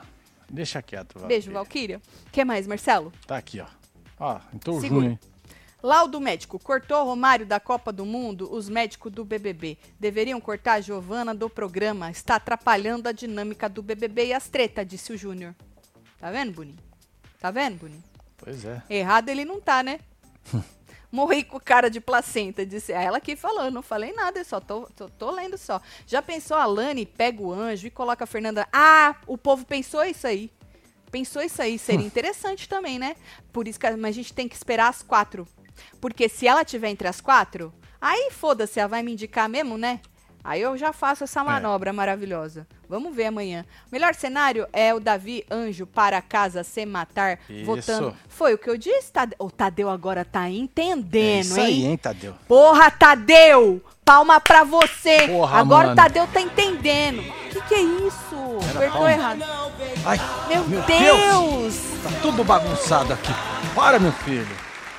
[0.50, 1.28] Deixa quieto, Valkyria.
[1.28, 2.02] beijo, Valquíria.
[2.30, 3.14] que mais, Marcelo?
[3.26, 3.66] Tá aqui, ó.
[4.20, 5.02] Ó, entrou o Segura.
[5.06, 5.20] junho, hein?
[5.82, 6.58] Laudo médico.
[6.60, 9.78] Cortou Romário da Copa do Mundo, os médicos do BBB.
[10.00, 12.10] Deveriam cortar a Giovana do programa.
[12.10, 15.54] Está atrapalhando a dinâmica do BBB e as tretas, disse o Júnior.
[16.20, 16.78] Tá vendo, Boninho?
[17.40, 18.04] Tá vendo, Boninho?
[18.38, 18.82] Pois é.
[18.90, 20.00] Errado ele não tá, né?
[21.12, 24.60] Morri com cara de placenta, disse ela que falou, eu não falei nada, eu só
[24.60, 25.82] tô, tô, tô lendo só.
[26.06, 28.68] Já pensou a Lani pega o anjo e coloca a Fernanda?
[28.74, 30.52] Ah, o povo pensou isso aí.
[31.10, 33.16] Pensou isso aí, seria interessante também, né?
[33.54, 35.48] Por isso que a- mas a gente tem que esperar as quatro.
[36.02, 40.00] Porque se ela tiver entre as quatro, aí foda-se, ela vai me indicar mesmo, né?
[40.44, 42.66] Aí eu já faço essa manobra maravilhosa.
[42.88, 43.66] Vamos ver amanhã.
[43.88, 47.66] O melhor cenário é o Davi Anjo para casa se matar, Isso.
[47.66, 48.16] votando.
[48.30, 49.36] Foi o que eu disse, Tadeu.
[49.40, 51.86] O Tadeu agora tá É entendendo, isso aí, hein?
[51.92, 52.34] hein, Tadeu?
[52.48, 53.84] Porra, Tadeu!
[54.06, 55.28] Palma pra você!
[55.28, 56.02] Porra, agora o mano.
[56.02, 57.20] Tadeu tá entendendo.
[57.20, 58.36] O que, que é isso?
[58.70, 59.12] Era Apertou palma.
[59.12, 59.44] errado.
[60.06, 60.18] Ai,
[60.48, 61.76] Meu, meu Deus!
[62.04, 63.34] Tá tudo bagunçado aqui.
[63.76, 64.48] Para, meu filho.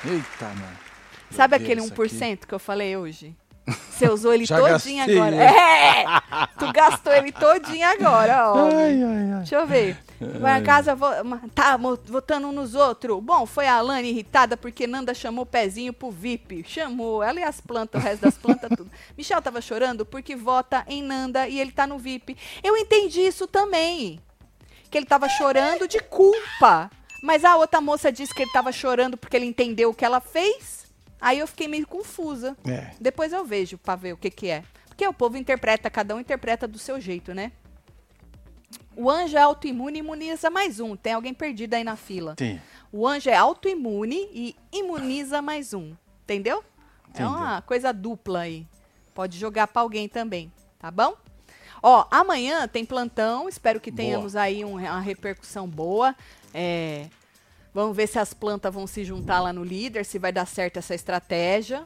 [0.05, 0.77] Eita, mano.
[1.31, 3.35] Sabe Meu aquele Deus, 1% que eu falei hoje?
[3.67, 5.35] Você usou ele todinho gastei agora.
[5.35, 5.43] ele.
[5.43, 6.05] É!
[6.57, 8.65] Tu gastou ele todinho agora, ó.
[8.67, 9.37] Ai, ai, ai.
[9.39, 9.97] Deixa eu ver.
[10.39, 10.97] Vai a casa,
[11.55, 13.21] tá votando um nos outros.
[13.23, 16.65] Bom, foi a Alane irritada porque Nanda chamou o pezinho pro VIP.
[16.67, 18.89] Chamou ela e as plantas, o resto das plantas, tudo.
[19.17, 22.35] Michel tava chorando porque vota em Nanda e ele tá no VIP.
[22.63, 24.19] Eu entendi isso também.
[24.89, 26.89] Que ele tava chorando de culpa.
[27.21, 30.19] Mas a outra moça disse que ele tava chorando porque ele entendeu o que ela
[30.21, 30.87] fez.
[31.19, 32.55] Aí eu fiquei meio confusa.
[32.65, 32.91] É.
[32.99, 34.63] Depois eu vejo pra ver o que que é.
[34.87, 37.51] Porque o povo interpreta, cada um interpreta do seu jeito, né?
[38.95, 40.95] O anjo é autoimune e imuniza mais um.
[40.95, 42.35] Tem alguém perdido aí na fila.
[42.35, 42.61] Tem.
[42.91, 45.93] O anjo é autoimune e imuniza mais um.
[46.23, 46.63] Entendeu?
[47.07, 47.29] É Entendi.
[47.29, 48.67] uma coisa dupla aí.
[49.13, 51.15] Pode jogar pra alguém também, tá bom?
[51.81, 53.47] Ó, amanhã tem plantão.
[53.49, 53.97] Espero que Boa.
[53.97, 56.15] tenhamos aí um- uma repercussão boa.
[56.53, 57.07] É,
[57.73, 60.77] vamos ver se as plantas vão se juntar lá no líder, se vai dar certo
[60.77, 61.85] essa estratégia,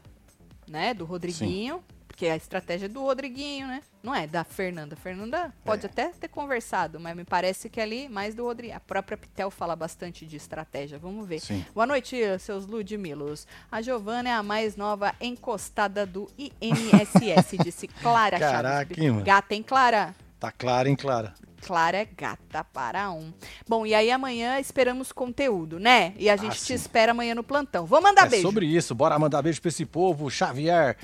[0.68, 1.84] né, do Rodriguinho.
[2.08, 3.82] Porque a estratégia é do Rodriguinho, né?
[4.04, 4.96] Não é da Fernanda.
[4.96, 5.90] Fernanda pode É.
[5.90, 8.78] até ter conversado, mas me parece que ali mais do Rodriguinho.
[8.78, 11.00] A própria Pitel fala bastante de estratégia.
[11.00, 11.40] Vamos ver.
[11.40, 11.66] Sim.
[11.74, 13.48] Boa noite, seus Ludmilos.
[13.72, 19.24] A Giovana é a mais nova encostada do INSS, disse Clara Caraca, Chaves.
[19.24, 20.16] Gata, hein, Clara?
[20.40, 21.34] Tá claro, hein, Clara?
[21.64, 23.34] Clara é gata para um.
[23.68, 26.14] Bom, e aí amanhã esperamos conteúdo, né?
[26.18, 26.74] E a gente te sim.
[26.74, 27.86] espera amanhã no plantão.
[27.86, 28.48] Vou mandar é beijo.
[28.48, 28.94] sobre isso.
[28.94, 30.30] Bora mandar beijo pra esse povo.
[30.30, 30.98] Xavier,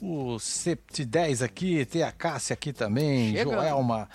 [0.00, 3.54] o Sept10 aqui, tem a Cássia aqui também, Chegando.
[3.54, 4.08] Joelma.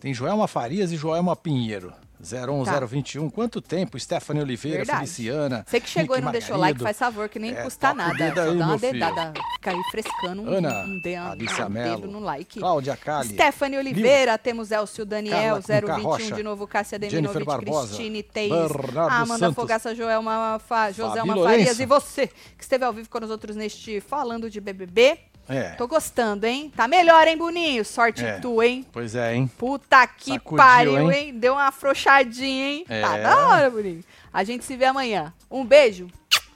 [0.00, 1.92] Tem Joelma Farias e Joelma Pinheiro.
[2.22, 3.30] 01021.
[3.30, 3.98] Quanto tempo?
[3.98, 4.92] Stephanie Oliveira, Tá.
[4.98, 5.10] Verdade.
[5.10, 5.64] Feliciana.
[5.66, 6.84] Você que chegou Nick e não deixou Margarido.
[6.84, 8.16] like, faz favor, que nem É, custa nada.
[8.16, 8.92] Só aí, dá uma filho.
[8.92, 9.32] dedada.
[9.54, 12.58] Fica aí frescando um, Ana, um, de- um, um dedo no like.
[12.60, 13.28] Cláudia Kali.
[13.34, 18.22] Stephanie Oliveira, temos Elcio Daniel, Carla com K 021 Rocha, de novo, Cássia Deminovich, Cristine
[18.22, 23.08] Teis, Bernardo Amanda Santos, Fogaça, Joelma, Fa, Joselma Farias e você, que esteve ao vivo
[23.08, 25.18] com os outros neste Falando de BBB.
[25.50, 25.70] É.
[25.70, 26.72] Tô gostando, hein?
[26.76, 27.84] Tá melhor, hein, Boninho?
[27.84, 28.38] Sorte é.
[28.38, 28.86] tu, hein?
[28.92, 29.50] Pois é, hein?
[29.58, 31.26] Puta que Sacudiu, pariu, hein?
[31.26, 31.38] hein?
[31.38, 32.84] Deu uma afrouxadinha, hein?
[32.86, 33.02] Tá é.
[33.02, 34.04] Tá da hora, Boninho.
[34.32, 35.34] A gente se vê amanhã.
[35.50, 36.06] Um beijo.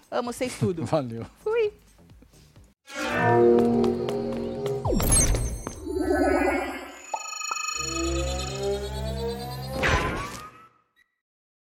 [0.08, 0.84] Amo vocês tudo.
[0.86, 1.26] Valeu.
[1.42, 1.72] Fui.